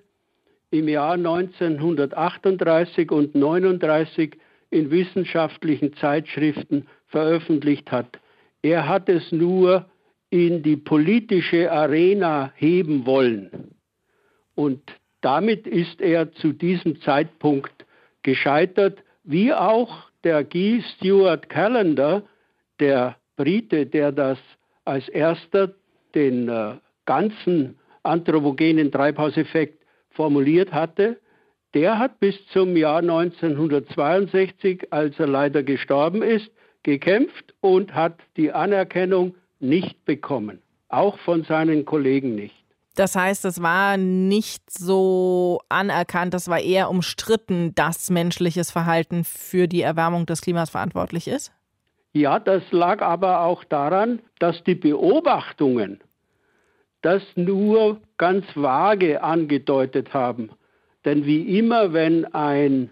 im 0.71 0.87
Jahr 0.87 1.13
1938 1.13 3.11
und 3.11 3.35
1939 3.35 4.37
in 4.69 4.91
wissenschaftlichen 4.91 5.95
Zeitschriften 5.95 6.87
veröffentlicht 7.07 7.91
hat. 7.91 8.19
Er 8.61 8.87
hat 8.87 9.09
es 9.09 9.31
nur 9.31 9.85
in 10.29 10.61
die 10.61 10.77
politische 10.77 11.71
Arena 11.71 12.51
heben 12.55 13.05
wollen. 13.05 13.71
Und 14.53 14.81
damit 15.21 15.65
ist 15.65 16.01
er 16.01 16.31
zu 16.33 16.53
diesem 16.53 17.01
Zeitpunkt 17.01 17.85
gescheitert, 18.21 18.99
wie 19.23 19.53
auch 19.53 20.09
der 20.23 20.43
Guy 20.43 20.83
Stewart 20.95 21.49
Callender, 21.49 22.23
der 22.79 23.15
Brite, 23.35 23.85
der 23.85 24.11
das 24.11 24.37
als 24.85 25.07
erster 25.09 25.73
den 26.13 26.49
äh, 26.49 26.75
ganzen 27.05 27.77
anthropogenen 28.03 28.91
Treibhauseffekt 28.91 29.78
formuliert 30.19 30.73
hatte, 30.73 31.17
der 31.73 31.97
hat 31.97 32.19
bis 32.19 32.35
zum 32.51 32.75
Jahr 32.75 32.99
1962, 32.99 34.91
als 34.91 35.17
er 35.17 35.27
leider 35.27 35.63
gestorben 35.63 36.23
ist, 36.23 36.51
gekämpft 36.83 37.53
und 37.61 37.95
hat 37.95 38.17
die 38.35 38.51
Anerkennung 38.51 39.35
nicht 39.61 40.03
bekommen, 40.03 40.61
auch 40.89 41.17
von 41.19 41.45
seinen 41.45 41.85
Kollegen 41.85 42.35
nicht. 42.35 42.65
Das 42.97 43.15
heißt, 43.15 43.45
es 43.45 43.61
war 43.61 43.95
nicht 43.95 44.69
so 44.69 45.61
anerkannt, 45.69 46.33
es 46.33 46.49
war 46.49 46.59
eher 46.59 46.89
umstritten, 46.89 47.73
dass 47.75 48.09
menschliches 48.09 48.71
Verhalten 48.71 49.23
für 49.23 49.69
die 49.69 49.83
Erwärmung 49.83 50.25
des 50.25 50.41
Klimas 50.41 50.69
verantwortlich 50.69 51.29
ist? 51.29 51.53
Ja, 52.11 52.39
das 52.39 52.63
lag 52.71 53.01
aber 53.01 53.39
auch 53.45 53.63
daran, 53.63 54.19
dass 54.39 54.61
die 54.65 54.75
Beobachtungen 54.75 56.01
das 57.01 57.23
nur 57.35 58.01
ganz 58.17 58.45
vage 58.55 59.23
angedeutet 59.23 60.13
haben. 60.13 60.49
Denn 61.05 61.25
wie 61.25 61.57
immer, 61.57 61.93
wenn 61.93 62.25
ein 62.33 62.89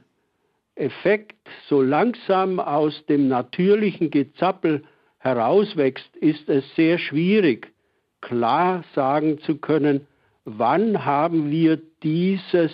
Effekt 0.76 1.36
so 1.68 1.82
langsam 1.82 2.60
aus 2.60 3.06
dem 3.08 3.28
natürlichen 3.28 4.12
Gezappel 4.12 4.84
herauswächst, 5.18 6.16
ist 6.18 6.48
es 6.48 6.64
sehr 6.76 7.00
schwierig, 7.00 7.74
klar 8.22 8.84
sagen 8.94 9.40
zu 9.40 9.58
können, 9.58 10.08
wann 10.46 11.04
haben 11.04 11.52
wir 11.52 11.80
dieses 12.04 12.72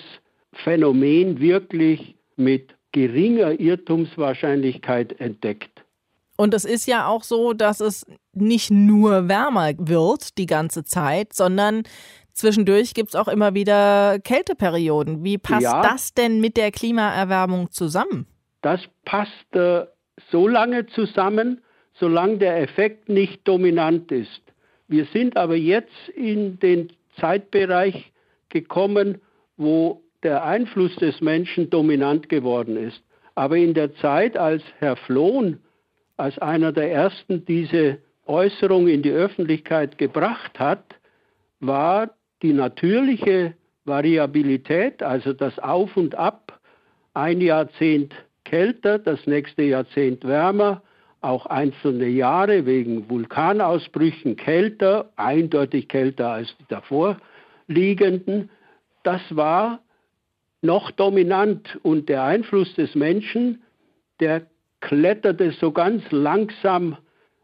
Phänomen 0.64 1.40
wirklich 1.40 2.16
mit 2.36 2.76
geringer 2.92 3.60
Irrtumswahrscheinlichkeit 3.60 5.20
entdeckt. 5.20 5.73
Und 6.38 6.54
es 6.54 6.66
ist 6.66 6.88
ja 6.88 7.08
auch 7.08 7.24
so, 7.24 7.54
dass 7.54 7.80
es 7.80 8.06
nicht 8.34 8.72
nur 8.72 9.28
wärmer 9.28 9.74
wird 9.78 10.38
die 10.38 10.48
ganze 10.48 10.84
Zeit, 10.84 11.34
sondern 11.34 11.84
zwischendurch 12.34 12.94
gibt 12.94 13.10
es 13.10 13.16
auch 13.16 13.28
immer 13.28 13.54
wieder 13.54 14.20
Kälteperioden. 14.20 15.24
Wie 15.24 15.38
passt 15.38 15.64
ja, 15.64 15.82
das 15.82 16.14
denn 16.14 16.42
mit 16.42 16.58
der 16.58 16.72
Klimaerwärmung 16.72 17.70
zusammen? 17.72 18.26
Das 18.62 18.82
passt 19.06 19.32
äh, 19.56 19.86
so 20.32 20.48
lange 20.48 20.88
zusammen, 20.88 21.62
solange 21.94 22.38
der 22.40 22.62
Effekt 22.62 23.10
nicht 23.10 23.48
dominant 23.48 24.12
ist. 24.12 24.42
Wir 24.88 25.06
sind 25.14 25.38
aber 25.38 25.56
jetzt 25.56 26.10
in 26.16 26.60
den 26.60 26.92
Zeitbereich 27.20 28.12
gekommen, 28.50 29.22
wo 29.58 30.02
der 30.24 30.44
Einfluss 30.44 30.96
des 30.96 31.22
Menschen 31.22 31.70
dominant 31.70 32.30
geworden 32.30 32.78
ist. 32.78 33.02
Aber 33.36 33.58
in 33.58 33.74
der 33.74 33.96
Zeit, 33.96 34.38
als 34.38 34.64
Herr 34.80 34.96
Flohn 34.96 35.60
als 36.18 36.38
einer 36.40 36.72
der 36.72 36.92
ersten 36.92 37.46
diese 37.46 38.00
Äußerung 38.26 38.88
in 38.88 39.02
die 39.02 39.12
Öffentlichkeit 39.12 39.98
gebracht 39.98 40.60
hat, 40.60 40.84
war 41.60 42.12
die 42.42 42.54
natürliche 42.54 43.54
Variabilität, 43.86 45.04
also 45.04 45.34
das 45.34 45.58
Auf 45.60 45.96
und 45.98 46.16
Ab, 46.16 46.60
ein 47.14 47.42
Jahrzehnt 47.42 48.14
kälter, 48.44 49.00
das 49.00 49.26
nächste 49.28 49.64
Jahrzehnt 49.64 50.24
wärmer, 50.26 50.82
auch 51.22 51.46
einzelne 51.46 52.08
Jahre 52.08 52.66
wegen 52.66 53.10
Vulkanausbrüchen 53.10 54.36
kälter, 54.36 55.10
eindeutig 55.16 55.88
kälter 55.88 56.30
als 56.30 56.56
die 56.58 56.66
davor 56.68 57.18
liegenden. 57.68 58.50
Das 59.04 59.22
war 59.30 59.80
noch 60.62 60.92
dominant 60.92 61.80
und 61.84 62.10
der 62.10 62.24
Einfluss 62.24 62.74
des 62.76 62.94
Menschen, 62.96 63.62
der 64.20 64.46
kletterte 64.84 65.52
so 65.52 65.72
ganz 65.72 66.04
langsam 66.12 66.98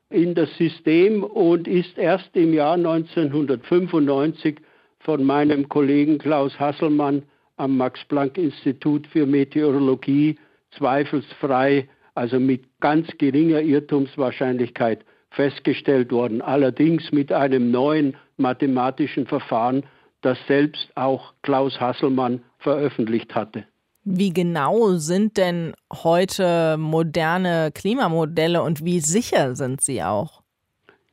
in 0.09 0.35
das 0.35 0.53
System 0.57 1.23
und 1.23 1.67
ist 1.67 1.97
erst 1.97 2.35
im 2.35 2.53
Jahr 2.53 2.73
1995 2.73 4.57
von 4.99 5.23
meinem 5.23 5.69
Kollegen 5.69 6.17
Klaus 6.17 6.59
Hasselmann 6.59 7.23
am 7.55 7.77
Max-Planck-Institut 7.77 9.07
für 9.07 9.25
Meteorologie 9.25 10.37
zweifelsfrei, 10.71 11.87
also 12.13 12.39
mit 12.39 12.65
ganz 12.81 13.07
geringer 13.17 13.61
Irrtumswahrscheinlichkeit 13.61 15.05
festgestellt 15.31 16.11
worden. 16.11 16.41
Allerdings 16.41 17.11
mit 17.13 17.31
einem 17.31 17.71
neuen 17.71 18.17
mathematischen 18.37 19.27
Verfahren, 19.27 19.83
das 20.21 20.37
selbst 20.47 20.91
auch 20.95 21.33
Klaus 21.43 21.79
Hasselmann 21.79 22.41
veröffentlicht 22.57 23.33
hatte. 23.33 23.63
Wie 24.03 24.33
genau 24.33 24.93
sind 24.95 25.37
denn 25.37 25.73
heute 25.91 26.77
moderne 26.77 27.71
Klimamodelle 27.73 28.61
und 28.63 28.83
wie 28.83 28.99
sicher 28.99 29.55
sind 29.55 29.81
sie 29.81 30.03
auch? 30.03 30.41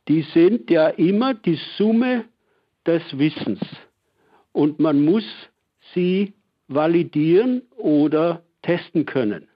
die 0.08 0.22
sind 0.34 0.70
ja 0.70 0.88
immer 0.88 1.34
die 1.34 1.58
Summe 1.76 2.24
des 2.86 3.02
Wissens. 3.12 3.60
Und 4.52 4.78
man 4.78 5.04
muss 5.04 5.24
sie 5.94 6.32
validieren 6.68 7.62
oder 7.76 8.42
testen 8.62 9.04
können. 9.04 9.48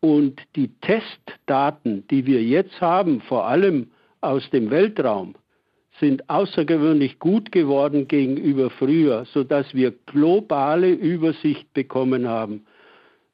Und 0.00 0.40
die 0.56 0.68
Testdaten, 0.80 2.06
die 2.08 2.24
wir 2.24 2.42
jetzt 2.42 2.80
haben, 2.80 3.20
vor 3.20 3.46
allem 3.46 3.90
aus 4.22 4.48
dem 4.50 4.70
Weltraum, 4.70 5.34
sind 6.00 6.28
außergewöhnlich 6.28 7.18
gut 7.18 7.52
geworden 7.52 8.08
gegenüber 8.08 8.70
früher, 8.70 9.26
sodass 9.26 9.72
wir 9.74 9.92
globale 10.06 10.90
Übersicht 10.90 11.72
bekommen 11.74 12.26
haben, 12.26 12.66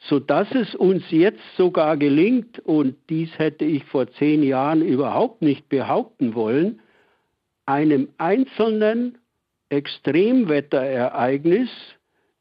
sodass 0.01 0.49
es 0.53 0.75
uns 0.75 1.05
jetzt 1.11 1.41
sogar 1.57 1.97
gelingt, 1.97 2.59
und 2.59 2.97
dies 3.09 3.31
hätte 3.39 3.65
ich 3.65 3.85
vor 3.85 4.11
zehn 4.13 4.43
Jahren 4.43 4.83
überhaupt 4.83 5.43
nicht 5.43 5.69
behaupten 5.69 6.35
wollen, 6.35 6.81
einem 7.65 8.09
einzelnen 8.19 9.19
Extremwetterereignis 9.69 11.71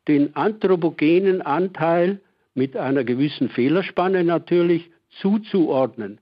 den 0.08 0.36
anthropogenen 0.36 1.42
Anteil 1.42 2.22
mit 2.54 2.78
einer 2.78 3.04
gewissen 3.04 3.50
Fehlerspanne 3.50 4.24
natürlich 4.24 4.92
zuzuordnen, 5.22 6.20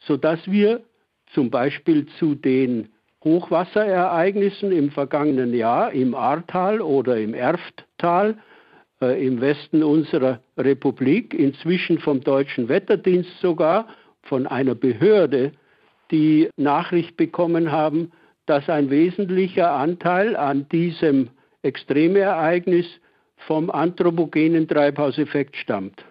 sodass 0.00 0.50
wir 0.50 0.82
zum 1.34 1.50
Beispiel 1.50 2.06
zu 2.18 2.34
den 2.34 2.88
Hochwasserereignissen 3.28 4.72
im 4.72 4.90
vergangenen 4.90 5.52
Jahr 5.52 5.92
im 5.92 6.14
Ahrtal 6.14 6.80
oder 6.80 7.18
im 7.18 7.34
Erfttal 7.34 8.36
äh, 9.02 9.26
im 9.26 9.40
Westen 9.40 9.82
unserer 9.82 10.40
Republik, 10.56 11.34
inzwischen 11.34 11.98
vom 11.98 12.22
deutschen 12.22 12.68
Wetterdienst 12.68 13.30
sogar, 13.40 13.86
von 14.22 14.46
einer 14.46 14.74
Behörde, 14.74 15.52
die 16.10 16.48
Nachricht 16.56 17.16
bekommen 17.16 17.70
haben, 17.70 18.12
dass 18.46 18.68
ein 18.68 18.88
wesentlicher 18.90 19.72
Anteil 19.72 20.34
an 20.34 20.66
diesem 20.70 21.28
Extremereignis 21.62 22.86
vom 23.46 23.70
anthropogenen 23.70 24.66
Treibhauseffekt 24.66 25.56
stammt. 25.56 26.02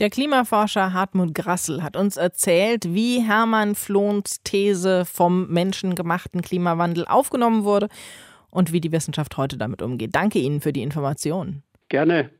Der 0.00 0.10
Klimaforscher 0.10 0.92
Hartmut 0.92 1.36
Grassel 1.36 1.84
hat 1.84 1.96
uns 1.96 2.16
erzählt, 2.16 2.92
wie 2.92 3.20
Hermann 3.20 3.76
Flohns 3.76 4.42
These 4.42 5.04
vom 5.04 5.46
menschengemachten 5.46 6.42
Klimawandel 6.42 7.04
aufgenommen 7.06 7.62
wurde 7.62 7.88
und 8.50 8.72
wie 8.72 8.80
die 8.80 8.90
Wissenschaft 8.90 9.36
heute 9.36 9.56
damit 9.56 9.82
umgeht. 9.82 10.10
Danke 10.12 10.40
Ihnen 10.40 10.60
für 10.60 10.72
die 10.72 10.82
Informationen. 10.82 11.62
Gerne. 11.90 12.30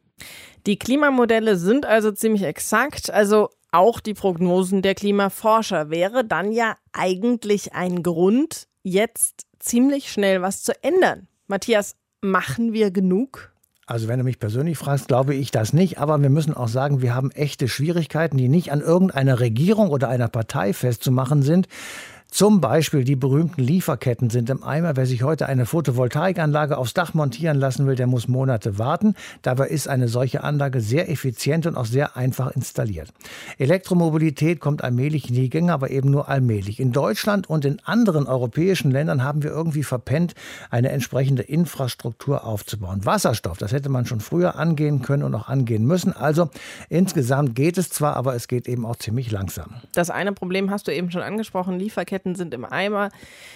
Die 0.66 0.80
Klimamodelle 0.80 1.56
sind 1.56 1.86
also 1.86 2.10
ziemlich 2.10 2.42
exakt, 2.42 3.10
also 3.10 3.50
auch 3.70 4.00
die 4.00 4.14
Prognosen 4.14 4.82
der 4.82 4.96
Klimaforscher 4.96 5.90
wäre 5.90 6.24
dann 6.24 6.50
ja 6.50 6.76
eigentlich 6.92 7.72
ein 7.72 8.02
Grund, 8.02 8.66
jetzt 8.82 9.46
ziemlich 9.60 10.10
schnell 10.10 10.42
was 10.42 10.64
zu 10.64 10.72
ändern. 10.82 11.28
Matthias, 11.46 11.94
machen 12.20 12.72
wir 12.72 12.90
genug? 12.90 13.53
Also 13.86 14.08
wenn 14.08 14.18
du 14.18 14.24
mich 14.24 14.38
persönlich 14.38 14.78
fragst, 14.78 15.08
glaube 15.08 15.34
ich 15.34 15.50
das 15.50 15.72
nicht. 15.72 15.98
Aber 15.98 16.20
wir 16.22 16.30
müssen 16.30 16.54
auch 16.54 16.68
sagen, 16.68 17.02
wir 17.02 17.14
haben 17.14 17.30
echte 17.30 17.68
Schwierigkeiten, 17.68 18.36
die 18.36 18.48
nicht 18.48 18.72
an 18.72 18.80
irgendeiner 18.80 19.40
Regierung 19.40 19.90
oder 19.90 20.08
einer 20.08 20.28
Partei 20.28 20.72
festzumachen 20.72 21.42
sind, 21.42 21.68
zum 22.34 22.60
Beispiel 22.60 23.04
die 23.04 23.14
berühmten 23.14 23.62
Lieferketten 23.62 24.28
sind 24.28 24.50
im 24.50 24.64
Eimer. 24.64 24.96
Wer 24.96 25.06
sich 25.06 25.22
heute 25.22 25.46
eine 25.46 25.66
Photovoltaikanlage 25.66 26.76
aufs 26.76 26.92
Dach 26.92 27.14
montieren 27.14 27.56
lassen 27.56 27.86
will, 27.86 27.94
der 27.94 28.08
muss 28.08 28.26
Monate 28.26 28.76
warten. 28.76 29.14
Dabei 29.42 29.68
ist 29.68 29.86
eine 29.86 30.08
solche 30.08 30.42
Anlage 30.42 30.80
sehr 30.80 31.08
effizient 31.08 31.64
und 31.64 31.76
auch 31.76 31.84
sehr 31.84 32.16
einfach 32.16 32.50
installiert. 32.50 33.10
Elektromobilität 33.58 34.58
kommt 34.58 34.82
allmählich 34.82 35.28
in 35.28 35.36
die 35.36 35.48
Gänge, 35.48 35.72
aber 35.72 35.90
eben 35.90 36.10
nur 36.10 36.28
allmählich. 36.28 36.80
In 36.80 36.90
Deutschland 36.90 37.48
und 37.48 37.64
in 37.64 37.78
anderen 37.84 38.26
europäischen 38.26 38.90
Ländern 38.90 39.22
haben 39.22 39.44
wir 39.44 39.52
irgendwie 39.52 39.84
verpennt, 39.84 40.34
eine 40.70 40.88
entsprechende 40.88 41.42
Infrastruktur 41.42 42.44
aufzubauen. 42.44 43.06
Wasserstoff, 43.06 43.58
das 43.58 43.70
hätte 43.70 43.90
man 43.90 44.06
schon 44.06 44.18
früher 44.18 44.56
angehen 44.56 45.02
können 45.02 45.22
und 45.22 45.36
auch 45.36 45.46
angehen 45.46 45.86
müssen. 45.86 46.12
Also 46.12 46.50
insgesamt 46.88 47.54
geht 47.54 47.78
es 47.78 47.90
zwar, 47.90 48.16
aber 48.16 48.34
es 48.34 48.48
geht 48.48 48.66
eben 48.66 48.84
auch 48.86 48.96
ziemlich 48.96 49.30
langsam. 49.30 49.74
Das 49.94 50.10
eine 50.10 50.32
Problem 50.32 50.72
hast 50.72 50.88
du 50.88 50.92
eben 50.92 51.12
schon 51.12 51.22
angesprochen, 51.22 51.78
Lieferketten 51.78 52.23
Lieferketten 52.24 52.34
sind 52.34 52.54
im 52.54 52.64
Eimer. 52.64 53.10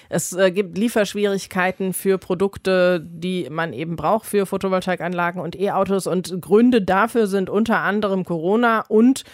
Es 0.09 0.33
äh, 0.33 0.50
gibt 0.50 0.76
Lieferschwierigkeiten 0.76 1.92
für 1.92 2.18
Produkte, 2.18 3.00
die 3.02 3.48
man 3.50 3.72
eben 3.72 3.96
braucht 3.96 4.26
für 4.26 4.46
Photovoltaikanlagen 4.46 5.40
und 5.40 5.59
E-Autos. 5.59 6.07
Und 6.07 6.40
Gründe 6.40 6.83
dafür 6.83 7.26
sind 7.26 7.50
unter 7.50 7.78
anderem 7.78 8.24
Corona 8.24 8.85
und 8.88 9.24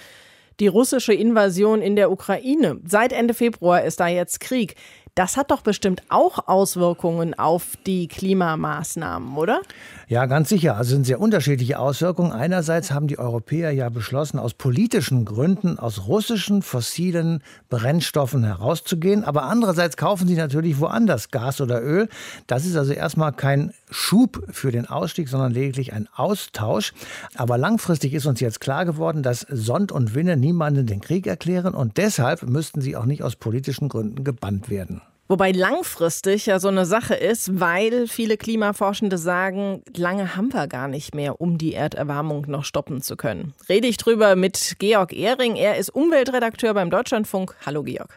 die 0.60 0.68
russische 0.68 1.12
Invasion 1.12 1.82
in 1.82 1.96
der 1.96 2.12
Ukraine. 2.12 2.78
Seit 2.86 3.12
Ende 3.12 3.34
Februar 3.34 3.82
ist 3.82 3.98
da 3.98 4.06
jetzt 4.06 4.38
Krieg. 4.38 4.76
Das 5.16 5.36
hat 5.36 5.52
doch 5.52 5.60
bestimmt 5.60 6.02
auch 6.08 6.48
Auswirkungen 6.48 7.34
auf 7.34 7.76
die 7.86 8.08
Klimamaßnahmen, 8.08 9.36
oder? 9.36 9.62
Ja, 10.08 10.26
ganz 10.26 10.48
sicher. 10.48 10.76
Also 10.76 10.90
sind 10.90 11.06
sehr 11.06 11.20
unterschiedliche 11.20 11.78
Auswirkungen. 11.78 12.32
Einerseits 12.32 12.90
haben 12.90 13.06
die 13.06 13.20
Europäer 13.20 13.70
ja 13.70 13.90
beschlossen, 13.90 14.40
aus 14.40 14.54
politischen 14.54 15.24
Gründen 15.24 15.78
aus 15.78 16.08
russischen 16.08 16.62
fossilen 16.62 17.44
Brennstoffen 17.68 18.42
herauszugehen. 18.42 19.22
Aber 19.22 19.44
andererseits 19.44 19.96
kaufen 19.96 20.26
sie 20.26 20.34
natürlich 20.34 20.80
woanders 20.80 21.30
Gas 21.30 21.60
oder 21.60 21.80
Öl. 21.80 22.08
Das 22.48 22.66
ist 22.66 22.74
also 22.74 22.92
erstmal 22.92 23.32
kein 23.32 23.72
Schub 23.90 24.42
für 24.50 24.72
den 24.72 24.86
Ausstieg, 24.86 25.28
sondern 25.28 25.52
lediglich 25.52 25.92
ein 25.92 26.08
Austausch. 26.16 26.92
Aber 27.36 27.56
langfristig 27.56 28.14
ist 28.14 28.26
uns 28.26 28.40
jetzt 28.40 28.60
klar 28.60 28.84
geworden, 28.84 29.22
dass 29.22 29.46
Sond 29.48 29.92
und 29.92 30.16
Winne 30.16 30.36
niemanden 30.36 30.88
den 30.88 31.00
Krieg 31.00 31.28
erklären 31.28 31.72
und 31.74 31.98
deshalb 31.98 32.42
müssten 32.42 32.80
sie 32.80 32.96
auch 32.96 33.04
nicht 33.04 33.22
aus 33.22 33.36
politischen 33.36 33.88
Gründen 33.88 34.24
gebannt 34.24 34.70
werden. 34.70 35.03
Wobei 35.26 35.52
langfristig 35.52 36.44
ja 36.46 36.58
so 36.58 36.68
eine 36.68 36.84
Sache 36.84 37.14
ist, 37.14 37.58
weil 37.58 38.08
viele 38.08 38.36
Klimaforschende 38.36 39.16
sagen, 39.16 39.82
lange 39.96 40.36
haben 40.36 40.52
wir 40.52 40.66
gar 40.66 40.86
nicht 40.86 41.14
mehr, 41.14 41.40
um 41.40 41.56
die 41.56 41.72
Erderwärmung 41.72 42.44
noch 42.46 42.64
stoppen 42.64 43.00
zu 43.00 43.16
können. 43.16 43.54
Rede 43.66 43.86
ich 43.86 43.96
drüber 43.96 44.36
mit 44.36 44.76
Georg 44.78 45.14
Ehring. 45.14 45.56
Er 45.56 45.78
ist 45.78 45.88
Umweltredakteur 45.88 46.74
beim 46.74 46.90
Deutschlandfunk. 46.90 47.54
Hallo 47.64 47.82
Georg. 47.82 48.10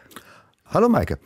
Hallo 0.66 0.90
Maike. 0.90 1.18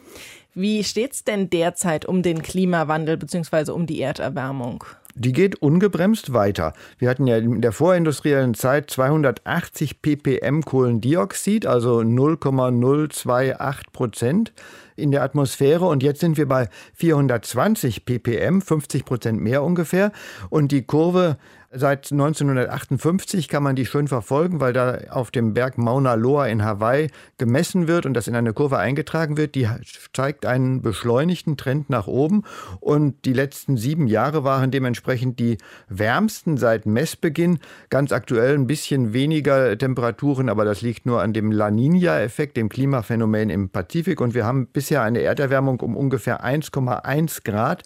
Wie 0.54 0.84
steht 0.84 1.14
es 1.14 1.24
denn 1.24 1.50
derzeit 1.50 2.04
um 2.04 2.22
den 2.22 2.42
Klimawandel 2.42 3.16
bzw. 3.16 3.72
um 3.72 3.86
die 3.86 4.00
Erderwärmung? 4.00 4.84
Die 5.14 5.32
geht 5.32 5.60
ungebremst 5.60 6.32
weiter. 6.32 6.74
Wir 6.98 7.10
hatten 7.10 7.26
ja 7.26 7.38
in 7.38 7.60
der 7.60 7.72
vorindustriellen 7.72 8.54
Zeit 8.54 8.88
280 8.88 10.00
ppm 10.00 10.62
Kohlendioxid, 10.62 11.66
also 11.66 12.02
0,028 12.02 13.92
Prozent 13.92 14.52
in 14.96 15.10
der 15.10 15.22
Atmosphäre 15.22 15.86
und 15.86 16.02
jetzt 16.02 16.20
sind 16.20 16.36
wir 16.36 16.46
bei 16.46 16.68
420 16.94 18.04
ppm, 18.04 18.60
50 18.60 19.04
Prozent 19.04 19.40
mehr 19.40 19.62
ungefähr. 19.62 20.12
Und 20.50 20.72
die 20.72 20.82
Kurve 20.82 21.36
Seit 21.74 22.12
1958 22.12 23.48
kann 23.48 23.62
man 23.62 23.74
die 23.74 23.86
schön 23.86 24.06
verfolgen, 24.06 24.60
weil 24.60 24.74
da 24.74 24.98
auf 25.08 25.30
dem 25.30 25.54
Berg 25.54 25.78
Mauna 25.78 26.12
Loa 26.14 26.46
in 26.46 26.62
Hawaii 26.62 27.08
gemessen 27.38 27.88
wird 27.88 28.04
und 28.04 28.12
das 28.12 28.28
in 28.28 28.36
eine 28.36 28.52
Kurve 28.52 28.76
eingetragen 28.76 29.38
wird. 29.38 29.54
Die 29.54 29.66
zeigt 30.12 30.44
einen 30.44 30.82
beschleunigten 30.82 31.56
Trend 31.56 31.88
nach 31.88 32.06
oben 32.06 32.42
und 32.80 33.24
die 33.24 33.32
letzten 33.32 33.78
sieben 33.78 34.06
Jahre 34.06 34.44
waren 34.44 34.70
dementsprechend 34.70 35.40
die 35.40 35.56
wärmsten 35.88 36.58
seit 36.58 36.84
Messbeginn. 36.84 37.58
Ganz 37.88 38.12
aktuell 38.12 38.52
ein 38.52 38.66
bisschen 38.66 39.14
weniger 39.14 39.78
Temperaturen, 39.78 40.50
aber 40.50 40.66
das 40.66 40.82
liegt 40.82 41.06
nur 41.06 41.22
an 41.22 41.32
dem 41.32 41.50
La 41.50 41.70
Nina-Effekt, 41.70 42.58
dem 42.58 42.68
Klimaphänomen 42.68 43.48
im 43.48 43.70
Pazifik 43.70 44.20
und 44.20 44.34
wir 44.34 44.44
haben 44.44 44.66
bisher 44.82 45.02
eine 45.02 45.20
Erderwärmung 45.20 45.78
um 45.78 45.96
ungefähr 45.96 46.44
1,1 46.44 47.44
Grad. 47.44 47.84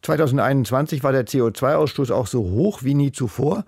2021 0.00 1.04
war 1.04 1.12
der 1.12 1.26
CO2-Ausstoß 1.26 2.10
auch 2.10 2.26
so 2.26 2.40
hoch 2.40 2.82
wie 2.82 2.94
nie 2.94 3.12
zuvor. 3.12 3.64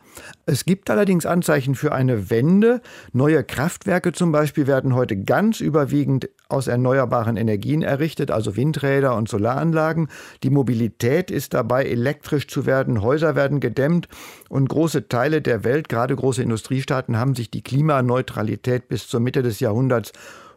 Es 0.46 0.64
gibt 0.64 0.88
allerdings 0.88 1.26
Anzeichen 1.26 1.74
für 1.74 1.92
eine 1.92 2.30
Wende. 2.30 2.80
Neue 3.12 3.44
Kraftwerke 3.44 4.12
zum 4.12 4.32
Beispiel 4.32 4.66
werden 4.66 4.94
heute 4.94 5.18
ganz 5.18 5.61
überwiegend 5.61 6.30
aus 6.48 6.66
erneuerbaren 6.66 7.37
Energien 7.37 7.82
errichtet, 7.82 8.30
also 8.30 8.56
Windräder 8.56 9.14
und 9.16 9.28
Solaranlagen. 9.28 10.08
Die 10.42 10.48
Mobilität 10.48 11.30
ist 11.30 11.52
dabei, 11.52 11.85
elektrisch 11.85 12.48
zu 12.48 12.64
werden. 12.64 13.02
Häuser 13.02 13.35
werden 13.35 13.61
gedämmt 13.61 14.08
und 14.48 14.70
große 14.70 15.08
Teile 15.08 15.42
der 15.42 15.64
Welt, 15.64 15.90
gerade 15.90 16.16
große 16.16 16.42
Industriestaaten, 16.42 17.18
haben 17.18 17.35
sich 17.35 17.50
die 17.50 17.62
Klimaneutralität 17.62 18.88
bis 18.88 19.08
zur 19.08 19.20
Mitte 19.20 19.42
des 19.42 19.61
Jahrhunderts 19.61 20.12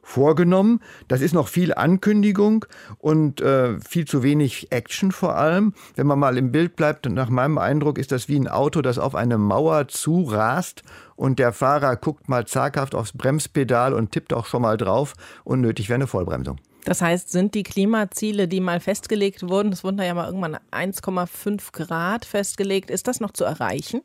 vorgenommen. 0.05 0.81
Das 1.07 1.19
ist 1.19 1.33
noch 1.33 1.47
viel 1.47 1.73
Ankündigung 1.73 2.65
und 2.99 3.41
äh, 3.41 3.79
viel 3.79 4.05
zu 4.05 4.21
wenig 4.21 4.71
Action 4.71 5.11
vor 5.11 5.35
allem. 5.35 5.73
Wenn 5.95 6.05
man 6.07 6.19
mal 6.19 6.37
im 6.37 6.51
Bild 6.51 6.75
bleibt, 6.75 7.09
nach 7.09 7.29
meinem 7.29 7.57
Eindruck 7.57 7.97
ist 7.97 8.11
das 8.11 8.29
wie 8.29 8.39
ein 8.39 8.47
Auto, 8.47 8.81
das 8.81 8.99
auf 8.99 9.15
eine 9.15 9.39
Mauer 9.39 9.87
zurast 9.87 10.83
und 11.15 11.39
der 11.39 11.51
Fahrer 11.51 11.95
guckt 11.95 12.29
mal 12.29 12.45
zaghaft 12.45 12.93
aufs 12.93 13.13
Bremspedal 13.13 13.93
und 13.93 14.11
tippt 14.11 14.31
auch 14.31 14.45
schon 14.45 14.61
mal 14.61 14.77
drauf. 14.77 15.15
Unnötig 15.43 15.89
wäre 15.89 15.95
eine 15.95 16.07
Vollbremsung. 16.07 16.59
Das 16.85 17.01
heißt, 17.01 17.31
sind 17.31 17.55
die 17.55 17.63
Klimaziele, 17.63 18.47
die 18.47 18.61
mal 18.61 18.79
festgelegt 18.79 19.43
wurden, 19.49 19.73
es 19.73 19.83
wurden 19.83 19.99
ja 19.99 20.13
mal 20.13 20.27
irgendwann 20.27 20.57
1,5 20.71 21.73
Grad 21.73 22.25
festgelegt, 22.25 22.89
ist 22.91 23.07
das 23.07 23.19
noch 23.19 23.31
zu 23.31 23.43
erreichen? 23.43 24.01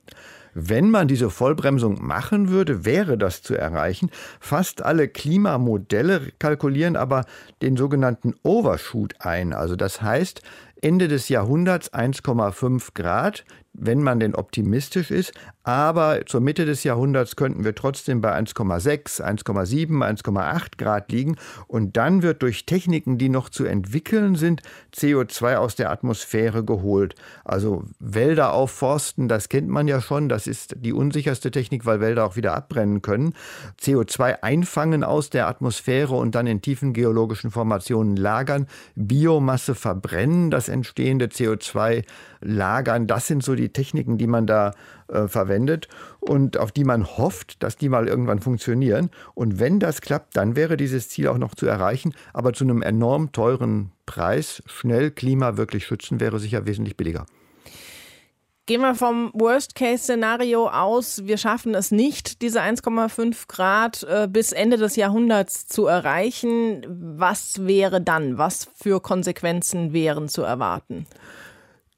Wenn 0.54 0.90
man 0.90 1.06
diese 1.06 1.30
Vollbremsung 1.30 2.04
machen 2.04 2.48
würde, 2.48 2.84
wäre 2.84 3.16
das 3.16 3.42
zu 3.42 3.54
erreichen. 3.54 4.10
Fast 4.40 4.82
alle 4.82 5.08
Klimamodelle 5.08 6.32
kalkulieren 6.38 6.96
aber 6.96 7.24
den 7.62 7.76
sogenannten 7.76 8.34
Overshoot 8.42 9.14
ein. 9.20 9.52
Also 9.52 9.76
das 9.76 10.02
heißt, 10.02 10.42
Ende 10.82 11.08
des 11.08 11.28
Jahrhunderts 11.28 11.92
1,5 11.92 12.94
Grad 12.94 13.44
wenn 13.72 14.02
man 14.02 14.20
denn 14.20 14.34
optimistisch 14.34 15.10
ist. 15.10 15.32
Aber 15.62 16.24
zur 16.26 16.40
Mitte 16.40 16.64
des 16.64 16.84
Jahrhunderts 16.84 17.36
könnten 17.36 17.64
wir 17.64 17.74
trotzdem 17.74 18.20
bei 18.20 18.36
1,6, 18.36 19.22
1,7, 19.22 20.22
1,8 20.22 20.78
Grad 20.78 21.12
liegen. 21.12 21.36
Und 21.66 21.96
dann 21.96 22.22
wird 22.22 22.42
durch 22.42 22.66
Techniken, 22.66 23.18
die 23.18 23.28
noch 23.28 23.50
zu 23.50 23.64
entwickeln 23.64 24.36
sind, 24.36 24.62
CO2 24.94 25.56
aus 25.56 25.76
der 25.76 25.90
Atmosphäre 25.90 26.64
geholt. 26.64 27.14
Also 27.44 27.84
Wälder 27.98 28.52
aufforsten, 28.52 29.28
das 29.28 29.48
kennt 29.48 29.68
man 29.68 29.86
ja 29.86 30.00
schon. 30.00 30.28
Das 30.28 30.46
ist 30.46 30.76
die 30.78 30.92
unsicherste 30.92 31.50
Technik, 31.50 31.86
weil 31.86 32.00
Wälder 32.00 32.24
auch 32.24 32.36
wieder 32.36 32.54
abbrennen 32.54 33.02
können. 33.02 33.34
CO2 33.80 34.42
einfangen 34.42 35.04
aus 35.04 35.30
der 35.30 35.46
Atmosphäre 35.46 36.14
und 36.14 36.34
dann 36.34 36.46
in 36.46 36.62
tiefen 36.62 36.92
geologischen 36.94 37.50
Formationen 37.50 38.16
lagern. 38.16 38.66
Biomasse 38.94 39.74
verbrennen, 39.74 40.50
das 40.50 40.68
entstehende 40.68 41.26
CO2 41.26 42.04
lagern. 42.40 43.06
Das 43.06 43.26
sind 43.26 43.42
so 43.42 43.54
die 43.54 43.59
Techniken, 43.68 44.18
die 44.18 44.26
man 44.26 44.46
da 44.46 44.72
äh, 45.08 45.28
verwendet 45.28 45.88
und 46.18 46.56
auf 46.56 46.72
die 46.72 46.84
man 46.84 47.06
hofft, 47.06 47.62
dass 47.62 47.76
die 47.76 47.88
mal 47.88 48.08
irgendwann 48.08 48.40
funktionieren. 48.40 49.10
Und 49.34 49.60
wenn 49.60 49.78
das 49.78 50.00
klappt, 50.00 50.36
dann 50.36 50.56
wäre 50.56 50.76
dieses 50.76 51.08
Ziel 51.08 51.28
auch 51.28 51.38
noch 51.38 51.54
zu 51.54 51.66
erreichen, 51.66 52.14
aber 52.32 52.52
zu 52.52 52.64
einem 52.64 52.82
enorm 52.82 53.32
teuren 53.32 53.92
Preis. 54.06 54.62
Schnell 54.66 55.10
Klima 55.10 55.56
wirklich 55.56 55.86
schützen 55.86 56.20
wäre 56.20 56.38
sicher 56.38 56.66
wesentlich 56.66 56.96
billiger. 56.96 57.26
Gehen 58.70 58.82
wir 58.82 58.94
vom 58.94 59.32
Worst-Case-Szenario 59.34 60.68
aus, 60.68 61.26
wir 61.26 61.38
schaffen 61.38 61.74
es 61.74 61.90
nicht, 61.90 62.40
diese 62.40 62.60
1,5 62.62 63.48
Grad 63.48 64.04
äh, 64.04 64.28
bis 64.30 64.52
Ende 64.52 64.76
des 64.76 64.94
Jahrhunderts 64.94 65.66
zu 65.66 65.86
erreichen. 65.86 66.86
Was 66.88 67.66
wäre 67.66 68.00
dann? 68.00 68.38
Was 68.38 68.68
für 68.76 69.00
Konsequenzen 69.00 69.92
wären 69.92 70.28
zu 70.28 70.42
erwarten? 70.42 71.06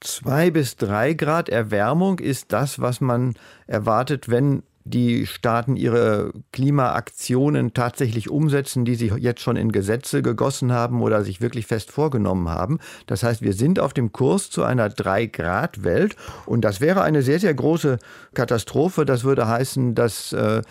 Zwei 0.03 0.51
bis 0.51 0.77
drei 0.77 1.15
Grad 1.15 1.49
Erwärmung 1.49 2.19
ist 2.19 2.53
das, 2.53 2.81
was 2.81 3.01
man 3.01 3.35
erwartet, 3.69 4.29
wenn 4.29 4.65
die 4.85 5.27
Staaten 5.27 5.77
ihre 5.77 6.33
Klimaaktionen 6.53 7.73
tatsächlich 7.73 8.29
umsetzen, 8.29 8.85
die 8.85 8.97
sie 8.97 9.13
jetzt 9.17 9.41
schon 9.41 9.55
in 9.55 9.71
Gesetze 9.71 10.23
gegossen 10.23 10.73
haben 10.73 11.03
oder 11.03 11.23
sich 11.23 11.41
wirklich 11.41 11.67
fest 11.67 11.93
vorgenommen 11.93 12.49
haben. 12.49 12.81
Das 13.07 13.23
heißt, 13.23 13.43
wir 13.43 13.53
sind 13.53 13.79
auf 13.79 13.93
dem 13.93 14.11
Kurs 14.11 14.51
zu 14.51 14.65
einer 14.65 14.89
Drei-Grad-Welt 14.89 16.17
und 16.47 16.65
das 16.65 16.81
wäre 16.81 17.03
eine 17.03 17.23
sehr, 17.23 17.39
sehr 17.39 17.55
große 17.55 17.99
Katastrophe. 18.35 19.05
Das 19.05 19.23
würde 19.23 19.47
heißen, 19.47 19.95
dass 19.95 20.33
äh, 20.33 20.63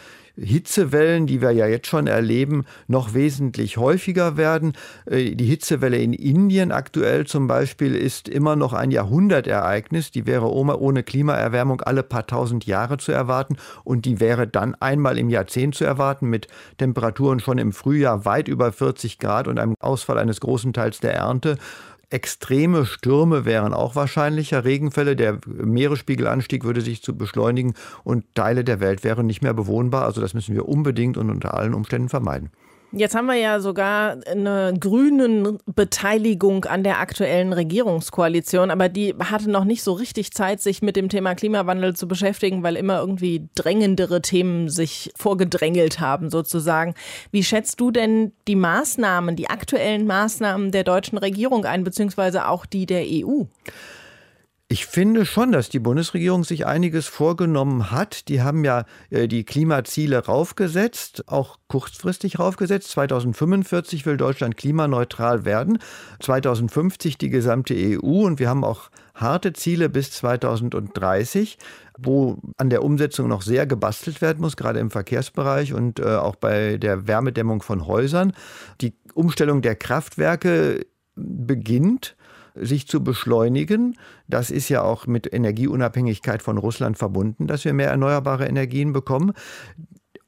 Hitzewellen, 0.41 1.27
die 1.27 1.41
wir 1.41 1.51
ja 1.51 1.67
jetzt 1.67 1.87
schon 1.87 2.07
erleben, 2.07 2.65
noch 2.87 3.13
wesentlich 3.13 3.77
häufiger 3.77 4.37
werden. 4.37 4.73
Äh, 5.05 5.35
die 5.35 5.45
Hitzewelle 5.45 5.97
in 5.97 6.13
Indien 6.13 6.71
aktuell 6.71 7.25
zum 7.25 7.47
Beispiel 7.47 7.95
ist 7.95 8.27
immer 8.27 8.55
noch 8.55 8.73
ein 8.73 8.91
Jahrhundertereignis. 8.91 10.11
Die 10.11 10.25
wäre 10.25 10.51
ohne 10.51 11.03
Klimaerwärmung 11.03 11.81
alle 11.81 12.03
paar 12.03 12.27
tausend 12.27 12.65
Jahre 12.65 12.97
zu 12.97 13.11
erwarten 13.11 13.57
und 13.83 14.05
die 14.05 14.19
wäre 14.19 14.47
dann 14.47 14.75
einmal 14.75 15.17
im 15.17 15.29
Jahrzehnt 15.29 15.75
zu 15.75 15.85
erwarten 15.85 16.29
mit 16.29 16.47
Temperaturen 16.77 17.39
schon 17.39 17.57
im 17.57 17.71
Frühjahr 17.71 18.25
weit 18.25 18.47
über 18.47 18.71
40 18.71 19.19
Grad 19.19 19.47
und 19.47 19.59
einem 19.59 19.75
Ausfall 19.79 20.17
eines 20.17 20.39
großen 20.41 20.73
Teils 20.73 20.99
der 20.99 21.13
Ernte. 21.13 21.57
Extreme 22.11 22.85
Stürme 22.85 23.45
wären 23.45 23.73
auch 23.73 23.95
wahrscheinlicher, 23.95 24.65
Regenfälle, 24.65 25.15
der 25.15 25.39
Meeresspiegelanstieg 25.47 26.65
würde 26.65 26.81
sich 26.81 27.01
zu 27.01 27.15
beschleunigen 27.17 27.73
und 28.03 28.25
Teile 28.35 28.65
der 28.65 28.81
Welt 28.81 29.05
wären 29.05 29.25
nicht 29.25 29.41
mehr 29.41 29.53
bewohnbar. 29.53 30.03
Also 30.03 30.19
das 30.19 30.33
müssen 30.33 30.53
wir 30.53 30.67
unbedingt 30.67 31.15
und 31.15 31.29
unter 31.29 31.53
allen 31.53 31.73
Umständen 31.73 32.09
vermeiden. 32.09 32.51
Jetzt 32.93 33.15
haben 33.15 33.27
wir 33.27 33.35
ja 33.35 33.61
sogar 33.61 34.17
eine 34.29 34.73
grünen 34.77 35.59
Beteiligung 35.65 36.65
an 36.65 36.83
der 36.83 36.99
aktuellen 36.99 37.53
Regierungskoalition, 37.53 38.69
aber 38.69 38.89
die 38.89 39.15
hatte 39.17 39.49
noch 39.49 39.63
nicht 39.63 39.81
so 39.81 39.93
richtig 39.93 40.31
Zeit, 40.31 40.59
sich 40.59 40.81
mit 40.81 40.97
dem 40.97 41.07
Thema 41.07 41.33
Klimawandel 41.33 41.95
zu 41.95 42.05
beschäftigen, 42.05 42.63
weil 42.63 42.75
immer 42.75 42.99
irgendwie 42.99 43.47
drängendere 43.55 44.21
Themen 44.21 44.67
sich 44.67 45.13
vorgedrängelt 45.15 46.01
haben, 46.01 46.29
sozusagen. 46.29 46.93
Wie 47.31 47.45
schätzt 47.45 47.79
du 47.79 47.91
denn 47.91 48.33
die 48.49 48.57
Maßnahmen, 48.57 49.37
die 49.37 49.49
aktuellen 49.49 50.05
Maßnahmen 50.05 50.71
der 50.71 50.83
deutschen 50.83 51.17
Regierung 51.17 51.63
ein, 51.63 51.85
beziehungsweise 51.85 52.49
auch 52.49 52.65
die 52.65 52.85
der 52.85 53.05
EU? 53.07 53.43
Ich 54.71 54.85
finde 54.85 55.25
schon, 55.25 55.51
dass 55.51 55.67
die 55.67 55.79
Bundesregierung 55.79 56.45
sich 56.45 56.65
einiges 56.65 57.05
vorgenommen 57.05 57.91
hat. 57.91 58.29
Die 58.29 58.41
haben 58.41 58.63
ja 58.63 58.85
äh, 59.09 59.27
die 59.27 59.43
Klimaziele 59.43 60.17
raufgesetzt, 60.23 61.27
auch 61.27 61.57
kurzfristig 61.67 62.39
raufgesetzt. 62.39 62.89
2045 62.91 64.05
will 64.05 64.15
Deutschland 64.15 64.55
klimaneutral 64.55 65.43
werden, 65.43 65.79
2050 66.21 67.17
die 67.17 67.29
gesamte 67.29 67.75
EU 67.75 68.25
und 68.25 68.39
wir 68.39 68.47
haben 68.47 68.63
auch 68.63 68.91
harte 69.13 69.51
Ziele 69.51 69.89
bis 69.89 70.11
2030, 70.11 71.57
wo 71.99 72.37
an 72.55 72.69
der 72.69 72.85
Umsetzung 72.85 73.27
noch 73.27 73.41
sehr 73.41 73.67
gebastelt 73.67 74.21
werden 74.21 74.39
muss, 74.39 74.55
gerade 74.55 74.79
im 74.79 74.89
Verkehrsbereich 74.89 75.73
und 75.73 75.99
äh, 75.99 76.15
auch 76.15 76.37
bei 76.37 76.77
der 76.77 77.07
Wärmedämmung 77.07 77.61
von 77.61 77.87
Häusern. 77.87 78.31
Die 78.79 78.93
Umstellung 79.15 79.61
der 79.61 79.75
Kraftwerke 79.75 80.85
beginnt 81.17 82.15
sich 82.55 82.87
zu 82.87 83.03
beschleunigen. 83.03 83.97
Das 84.27 84.51
ist 84.51 84.69
ja 84.69 84.81
auch 84.81 85.07
mit 85.07 85.31
Energieunabhängigkeit 85.31 86.41
von 86.41 86.57
Russland 86.57 86.97
verbunden, 86.97 87.47
dass 87.47 87.65
wir 87.65 87.73
mehr 87.73 87.89
erneuerbare 87.89 88.47
Energien 88.47 88.93
bekommen. 88.93 89.33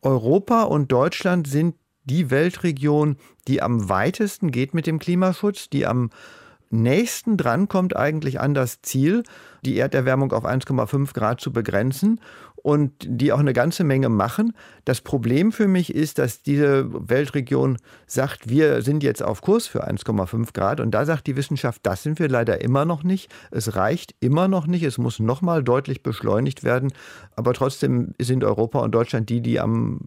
Europa 0.01 0.63
und 0.63 0.91
Deutschland 0.91 1.47
sind 1.47 1.75
die 2.03 2.29
Weltregion, 2.29 3.17
die 3.47 3.62
am 3.62 3.89
weitesten 3.89 4.51
geht 4.51 4.73
mit 4.73 4.88
dem 4.88 4.99
Klimaschutz, 4.99 5.69
die 5.69 5.86
am 5.86 6.09
nächsten 6.73 7.38
dran 7.38 7.67
kommt 7.67 7.95
eigentlich 7.95 8.39
an 8.39 8.53
das 8.53 8.81
Ziel, 8.81 9.23
die 9.63 9.77
Erderwärmung 9.77 10.33
auf 10.33 10.45
1,5 10.45 11.13
Grad 11.13 11.39
zu 11.39 11.53
begrenzen 11.53 12.19
und 12.63 12.93
die 13.05 13.31
auch 13.31 13.39
eine 13.39 13.53
ganze 13.53 13.83
Menge 13.83 14.09
machen. 14.09 14.53
Das 14.86 15.01
Problem 15.01 15.51
für 15.51 15.67
mich 15.67 15.93
ist, 15.93 16.17
dass 16.17 16.41
diese 16.41 16.88
Weltregion 17.09 17.77
sagt, 18.07 18.49
wir 18.49 18.81
sind 18.81 19.03
jetzt 19.03 19.21
auf 19.21 19.41
Kurs 19.41 19.67
für 19.67 19.88
1,5 19.88 20.53
Grad 20.53 20.79
und 20.79 20.91
da 20.91 21.05
sagt 21.05 21.27
die 21.27 21.36
Wissenschaft, 21.36 21.81
das 21.83 22.03
sind 22.03 22.19
wir 22.19 22.29
leider 22.29 22.62
immer 22.62 22.86
noch 22.86 23.03
nicht. 23.03 23.31
Es 23.51 23.75
reicht 23.75 24.15
immer 24.21 24.47
noch 24.47 24.65
nicht. 24.65 24.83
Es 24.83 24.97
muss 24.97 25.19
noch 25.19 25.41
mal 25.41 25.63
deutlich 25.63 26.03
beschleunigt 26.03 26.63
werden. 26.63 26.91
Aber 27.36 27.53
trotzdem 27.53 28.13
sind 28.19 28.43
Europa 28.43 28.79
und 28.79 28.93
Deutschland 28.95 29.29
die, 29.29 29.41
die 29.41 29.59
am 29.59 29.99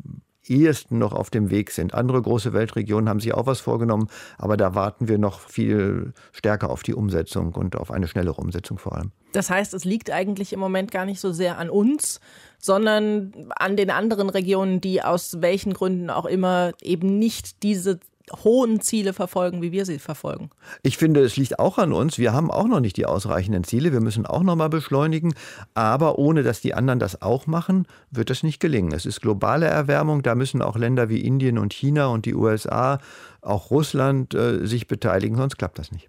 ehesten 0.49 0.99
noch 0.99 1.13
auf 1.13 1.31
dem 1.31 1.51
Weg 1.51 1.71
sind. 1.71 1.95
Andere 1.95 2.23
große 2.23 2.53
Weltregionen 2.53 3.09
haben 3.09 3.21
sich 3.21 3.35
auch 3.35 3.47
was 3.47 3.61
vorgenommen, 3.61 4.09
aber 4.39 4.57
da 4.57 4.75
warten 4.75 5.09
wir 5.09 5.19
noch 5.19 5.41
viel 5.41 6.13
stärker 6.33 6.71
auf 6.71 6.83
die 6.83 6.95
Umsetzung 6.95 7.55
und 7.55 7.77
auf 7.77 7.91
eine 7.91 8.09
schnellere 8.09 8.41
Umsetzung 8.41 8.79
vor 8.79 8.97
allem. 8.97 9.13
Das 9.33 9.51
heißt, 9.51 9.75
es 9.75 9.85
liegt 9.85 10.11
eigentlich 10.11 10.53
im 10.53 10.61
Moment 10.61 10.91
gar 10.91 11.05
nicht 11.05 11.21
so 11.21 11.33
sehr 11.33 11.59
an 11.59 11.69
uns, 11.69 12.21
sondern 12.59 13.33
an 13.57 13.77
den 13.77 13.91
anderen 13.91 14.31
Regionen, 14.31 14.81
die 14.81 15.03
aus 15.03 15.41
welchen 15.41 15.75
Gründen 15.75 16.11
auch 16.11 16.25
immer 16.25 16.73
eben 16.81 17.19
nicht 17.19 17.63
diese 17.63 18.01
hohen 18.45 18.81
Ziele 18.81 19.13
verfolgen, 19.13 19.63
wie 19.63 19.73
wir 19.73 19.85
sie 19.85 19.99
verfolgen. 19.99 20.51
Ich 20.83 20.97
finde, 20.97 21.21
es 21.21 21.37
liegt 21.37 21.59
auch 21.59 21.79
an 21.79 21.93
uns. 21.93 22.19
Wir 22.19 22.33
haben 22.33 22.51
auch 22.51 22.67
noch 22.67 22.81
nicht 22.81 22.97
die 22.97 23.07
ausreichenden 23.07 23.65
Ziele. 23.65 23.93
Wir 23.93 24.01
müssen 24.01 24.27
auch 24.27 24.43
noch 24.43 24.57
mal 24.57 24.69
beschleunigen. 24.69 25.35
Aber 25.75 26.19
ohne 26.19 26.43
dass 26.43 26.61
die 26.61 26.75
anderen 26.75 26.99
das 26.99 27.23
auch 27.23 27.47
machen, 27.47 27.87
wird 28.11 28.31
das 28.31 28.43
nicht 28.43 28.61
gelingen. 28.61 28.93
Es 28.93 29.07
ist 29.07 29.21
globale 29.21 29.67
Erwärmung. 29.67 30.23
Da 30.23 30.35
müssen 30.35 30.63
auch 30.63 30.77
Länder 30.77 31.09
wie 31.09 31.21
Indien 31.21 31.59
und 31.59 31.73
China 31.73 32.07
und 32.07 32.27
die 32.27 32.35
USA, 32.35 32.99
auch 33.43 33.71
Russland 33.71 34.35
äh, 34.35 34.67
sich 34.67 34.89
beteiligen. 34.89 35.37
Sonst 35.37 35.57
klappt 35.57 35.79
das 35.79 35.93
nicht. 35.93 36.09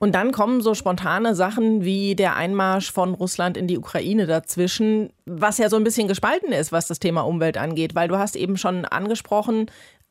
Und 0.00 0.14
dann 0.14 0.30
kommen 0.30 0.60
so 0.60 0.74
spontane 0.74 1.34
Sachen 1.34 1.84
wie 1.84 2.14
der 2.14 2.36
Einmarsch 2.36 2.92
von 2.92 3.14
Russland 3.14 3.56
in 3.56 3.66
die 3.66 3.78
Ukraine 3.78 4.26
dazwischen, 4.26 5.10
was 5.26 5.58
ja 5.58 5.68
so 5.68 5.76
ein 5.76 5.82
bisschen 5.82 6.06
gespalten 6.06 6.52
ist, 6.52 6.70
was 6.70 6.86
das 6.86 7.00
Thema 7.00 7.22
Umwelt 7.22 7.58
angeht, 7.58 7.96
weil 7.96 8.06
du 8.06 8.16
hast 8.16 8.36
eben 8.36 8.56
schon 8.56 8.84
angesprochen, 8.84 9.66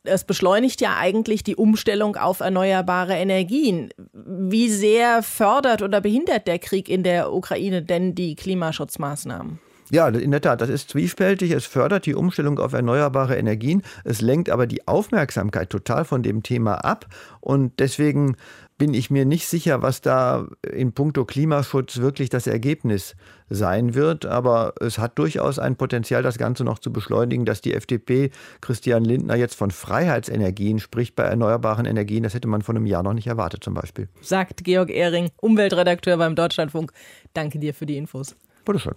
es 0.08 0.24
beschleunigt 0.24 0.80
ja 0.80 0.96
eigentlich 0.98 1.44
die 1.44 1.56
Umstellung 1.56 2.16
auf 2.16 2.40
erneuerbare 2.40 3.14
Energien. 3.14 3.90
Wie 4.12 4.68
sehr 4.68 5.22
fördert 5.22 5.82
oder 5.82 6.00
behindert 6.00 6.46
der 6.46 6.58
Krieg 6.58 6.88
in 6.88 7.02
der 7.02 7.32
Ukraine 7.32 7.82
denn 7.82 8.14
die 8.14 8.34
Klimaschutzmaßnahmen? 8.34 9.58
Ja, 9.90 10.08
in 10.08 10.30
der 10.30 10.42
Tat, 10.42 10.60
das 10.60 10.68
ist 10.68 10.90
zwiespältig. 10.90 11.50
Es 11.52 11.64
fördert 11.64 12.04
die 12.04 12.14
Umstellung 12.14 12.58
auf 12.58 12.74
erneuerbare 12.74 13.36
Energien. 13.36 13.82
Es 14.04 14.20
lenkt 14.20 14.50
aber 14.50 14.66
die 14.66 14.86
Aufmerksamkeit 14.86 15.70
total 15.70 16.04
von 16.04 16.22
dem 16.22 16.42
Thema 16.42 16.84
ab. 16.84 17.06
Und 17.40 17.72
deswegen 17.78 18.36
bin 18.78 18.94
ich 18.94 19.10
mir 19.10 19.24
nicht 19.24 19.46
sicher, 19.46 19.82
was 19.82 20.00
da 20.00 20.46
in 20.72 20.92
puncto 20.92 21.24
Klimaschutz 21.24 21.98
wirklich 21.98 22.30
das 22.30 22.46
Ergebnis 22.46 23.16
sein 23.50 23.94
wird. 23.94 24.24
Aber 24.24 24.74
es 24.80 24.98
hat 24.98 25.18
durchaus 25.18 25.58
ein 25.58 25.76
Potenzial, 25.76 26.22
das 26.22 26.38
Ganze 26.38 26.64
noch 26.64 26.78
zu 26.78 26.92
beschleunigen, 26.92 27.44
dass 27.44 27.60
die 27.60 27.74
FDP 27.74 28.30
Christian 28.60 29.04
Lindner 29.04 29.34
jetzt 29.34 29.56
von 29.56 29.70
Freiheitsenergien 29.70 30.78
spricht 30.78 31.16
bei 31.16 31.24
erneuerbaren 31.24 31.86
Energien. 31.86 32.22
Das 32.22 32.34
hätte 32.34 32.48
man 32.48 32.62
vor 32.62 32.74
einem 32.74 32.86
Jahr 32.86 33.02
noch 33.02 33.14
nicht 33.14 33.26
erwartet 33.26 33.64
zum 33.64 33.74
Beispiel. 33.74 34.08
Sagt 34.20 34.64
Georg 34.64 34.90
Ehring, 34.90 35.30
Umweltredakteur 35.36 36.16
beim 36.16 36.36
Deutschlandfunk. 36.36 36.92
Danke 37.34 37.58
dir 37.58 37.74
für 37.74 37.86
die 37.86 37.96
Infos. 37.96 38.36
Bitteschön. 38.64 38.94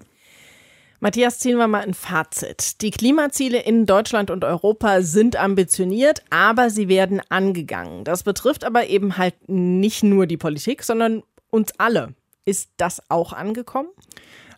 Matthias, 1.04 1.39
ziehen 1.39 1.58
wir 1.58 1.68
mal 1.68 1.82
ein 1.82 1.95
Fazit. 1.95 2.80
Die 2.84 2.91
Klimaziele 2.91 3.60
in 3.60 3.88
Deutschland 3.88 4.30
und 4.30 4.45
Europa 4.45 5.02
sind 5.02 5.36
ambitioniert, 5.36 6.22
aber 6.30 6.70
sie 6.70 6.89
werden 6.89 7.24
angegangen. 7.28 8.04
Das 8.04 8.22
betrifft 8.22 8.64
aber 8.64 8.86
eben 8.86 9.18
halt 9.18 9.34
nicht 9.49 10.04
nur 10.04 10.28
die 10.28 10.38
Politik, 10.38 10.84
sondern 10.84 11.24
uns 11.49 11.72
alle. 11.80 12.14
Ist 12.45 12.70
das 12.78 13.02
auch 13.10 13.34
angekommen? 13.34 13.89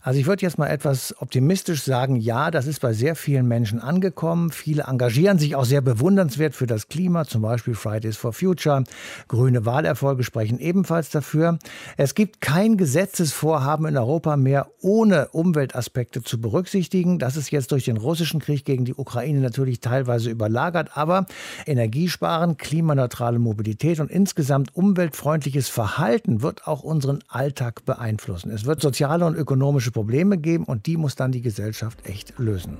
Also 0.06 0.20
ich 0.20 0.26
würde 0.26 0.42
jetzt 0.42 0.58
mal 0.58 0.68
etwas 0.68 1.16
optimistisch 1.22 1.82
sagen, 1.82 2.18
ja, 2.18 2.52
das 2.52 2.68
ist 2.68 2.82
bei 2.82 2.92
sehr 2.92 3.16
vielen 3.16 3.48
Menschen 3.48 3.80
angekommen. 3.80 4.52
Viele 4.52 4.84
engagieren 4.84 5.40
sich 5.40 5.56
auch 5.56 5.64
sehr 5.64 5.80
bewundernswert 5.80 6.56
für 6.56 6.68
das 6.68 6.90
Klima, 6.90 7.24
zum 7.24 7.42
Beispiel 7.42 7.74
Fridays 7.74 8.18
for 8.18 8.34
Future. 8.34 8.84
Grüne 9.30 9.66
Wahlerfolge 9.66 10.26
sprechen 10.26 10.60
ebenfalls 10.60 11.10
dafür. 11.10 11.58
Es 11.96 12.16
gibt 12.16 12.42
kein 12.42 12.76
Gesetzesvorhaben 12.76 13.86
in 13.86 13.96
Europa 13.98 14.36
mehr, 14.36 14.68
ohne 14.82 15.30
Umweltaspekte 15.30 16.22
zu 16.22 16.42
berücksichtigen. 16.42 17.18
Das 17.18 17.38
ist 17.38 17.50
jetzt 17.52 17.72
durch 17.72 17.86
den 17.86 17.96
russischen 17.96 18.42
Krieg 18.42 18.66
gegen 18.66 18.84
die 18.84 18.96
Ukraine 18.96 19.40
natürlich 19.40 19.80
teilweise 19.80 20.30
überlagert, 20.30 20.98
aber 20.98 21.28
Energiesparen, 21.66 22.58
klimaneutrale 22.58 23.40
Mobilität 23.40 24.02
und 24.02 24.12
insgesamt 24.12 24.76
umweltfreundliches 24.76 25.70
Verhalten 25.70 26.42
wird 26.42 26.68
auch 26.68 26.84
unseren 26.84 27.20
Alltag 27.30 27.86
beeinflussen. 27.86 28.52
Es 28.52 28.66
wird 28.66 28.82
soziale 28.82 29.26
und 29.26 29.38
ökonomische 29.38 29.93
Probleme 29.94 30.38
geben 30.38 30.66
und 30.66 30.86
die 30.86 30.98
muss 30.98 31.16
dann 31.16 31.32
die 31.32 31.42
Gesellschaft 31.42 32.06
echt 32.06 32.38
lösen. 32.38 32.78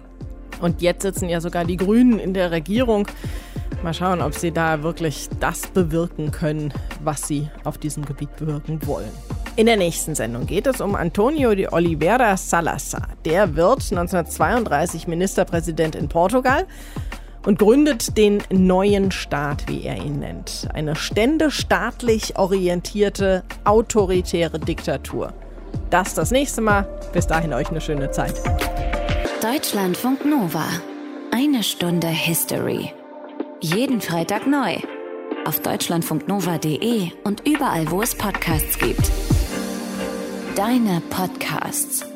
Und 0.62 0.82
jetzt 0.82 1.02
sitzen 1.02 1.30
ja 1.30 1.42
sogar 1.42 1.66
die 1.66 1.78
Grünen 1.78 2.20
in 2.20 2.34
der 2.34 2.52
Regierung. 2.52 3.08
Mal 3.84 3.94
schauen, 3.94 4.22
ob 4.22 4.34
sie 4.34 4.52
da 4.52 4.82
wirklich 4.82 5.30
das 5.40 5.68
bewirken 5.68 6.32
können, 6.32 6.74
was 7.04 7.28
sie 7.28 7.50
auf 7.64 7.78
diesem 7.78 8.06
Gebiet 8.06 8.36
bewirken 8.38 8.80
wollen. 8.86 9.12
In 9.56 9.66
der 9.66 9.78
nächsten 9.78 10.16
Sendung 10.16 10.48
geht 10.48 10.66
es 10.68 10.82
um 10.82 10.96
Antonio 10.96 11.54
de 11.54 11.68
Oliveira 11.68 12.38
Salazar. 12.38 13.10
Der 13.26 13.56
wird 13.56 13.82
1932 13.92 15.08
Ministerpräsident 15.08 15.96
in 15.96 16.08
Portugal 16.08 16.66
und 17.46 17.60
gründet 17.60 18.18
den 18.18 18.42
neuen 18.50 19.12
Staat, 19.12 19.68
wie 19.68 19.84
er 19.84 19.98
ihn 19.98 20.20
nennt. 20.20 20.68
Eine 20.74 20.96
ständestaatlich 20.96 22.38
orientierte, 22.38 23.44
autoritäre 23.64 24.60
Diktatur. 24.60 25.34
Das 25.90 26.14
das 26.14 26.32
nächste 26.32 26.62
Mal. 26.62 26.88
Bis 27.14 27.28
dahin 27.28 27.54
euch 27.54 27.70
eine 27.70 27.82
schöne 27.82 28.12
Zeit. 28.12 28.34
Deutschlandfunk 29.42 30.26
Nova. 30.26 30.66
Eine 31.32 31.64
Stunde 31.64 32.08
History. 32.08 32.94
Jeden 33.60 34.02
Freitag 34.02 34.48
neu. 34.48 34.78
Auf 35.46 35.60
deutschlandfunknova.de 35.62 37.12
und 37.24 37.48
überall, 37.48 37.92
wo 37.92 38.02
es 38.02 38.16
Podcasts 38.16 38.78
gibt. 38.78 39.12
Deine 40.56 41.02
Podcasts. 41.10 42.13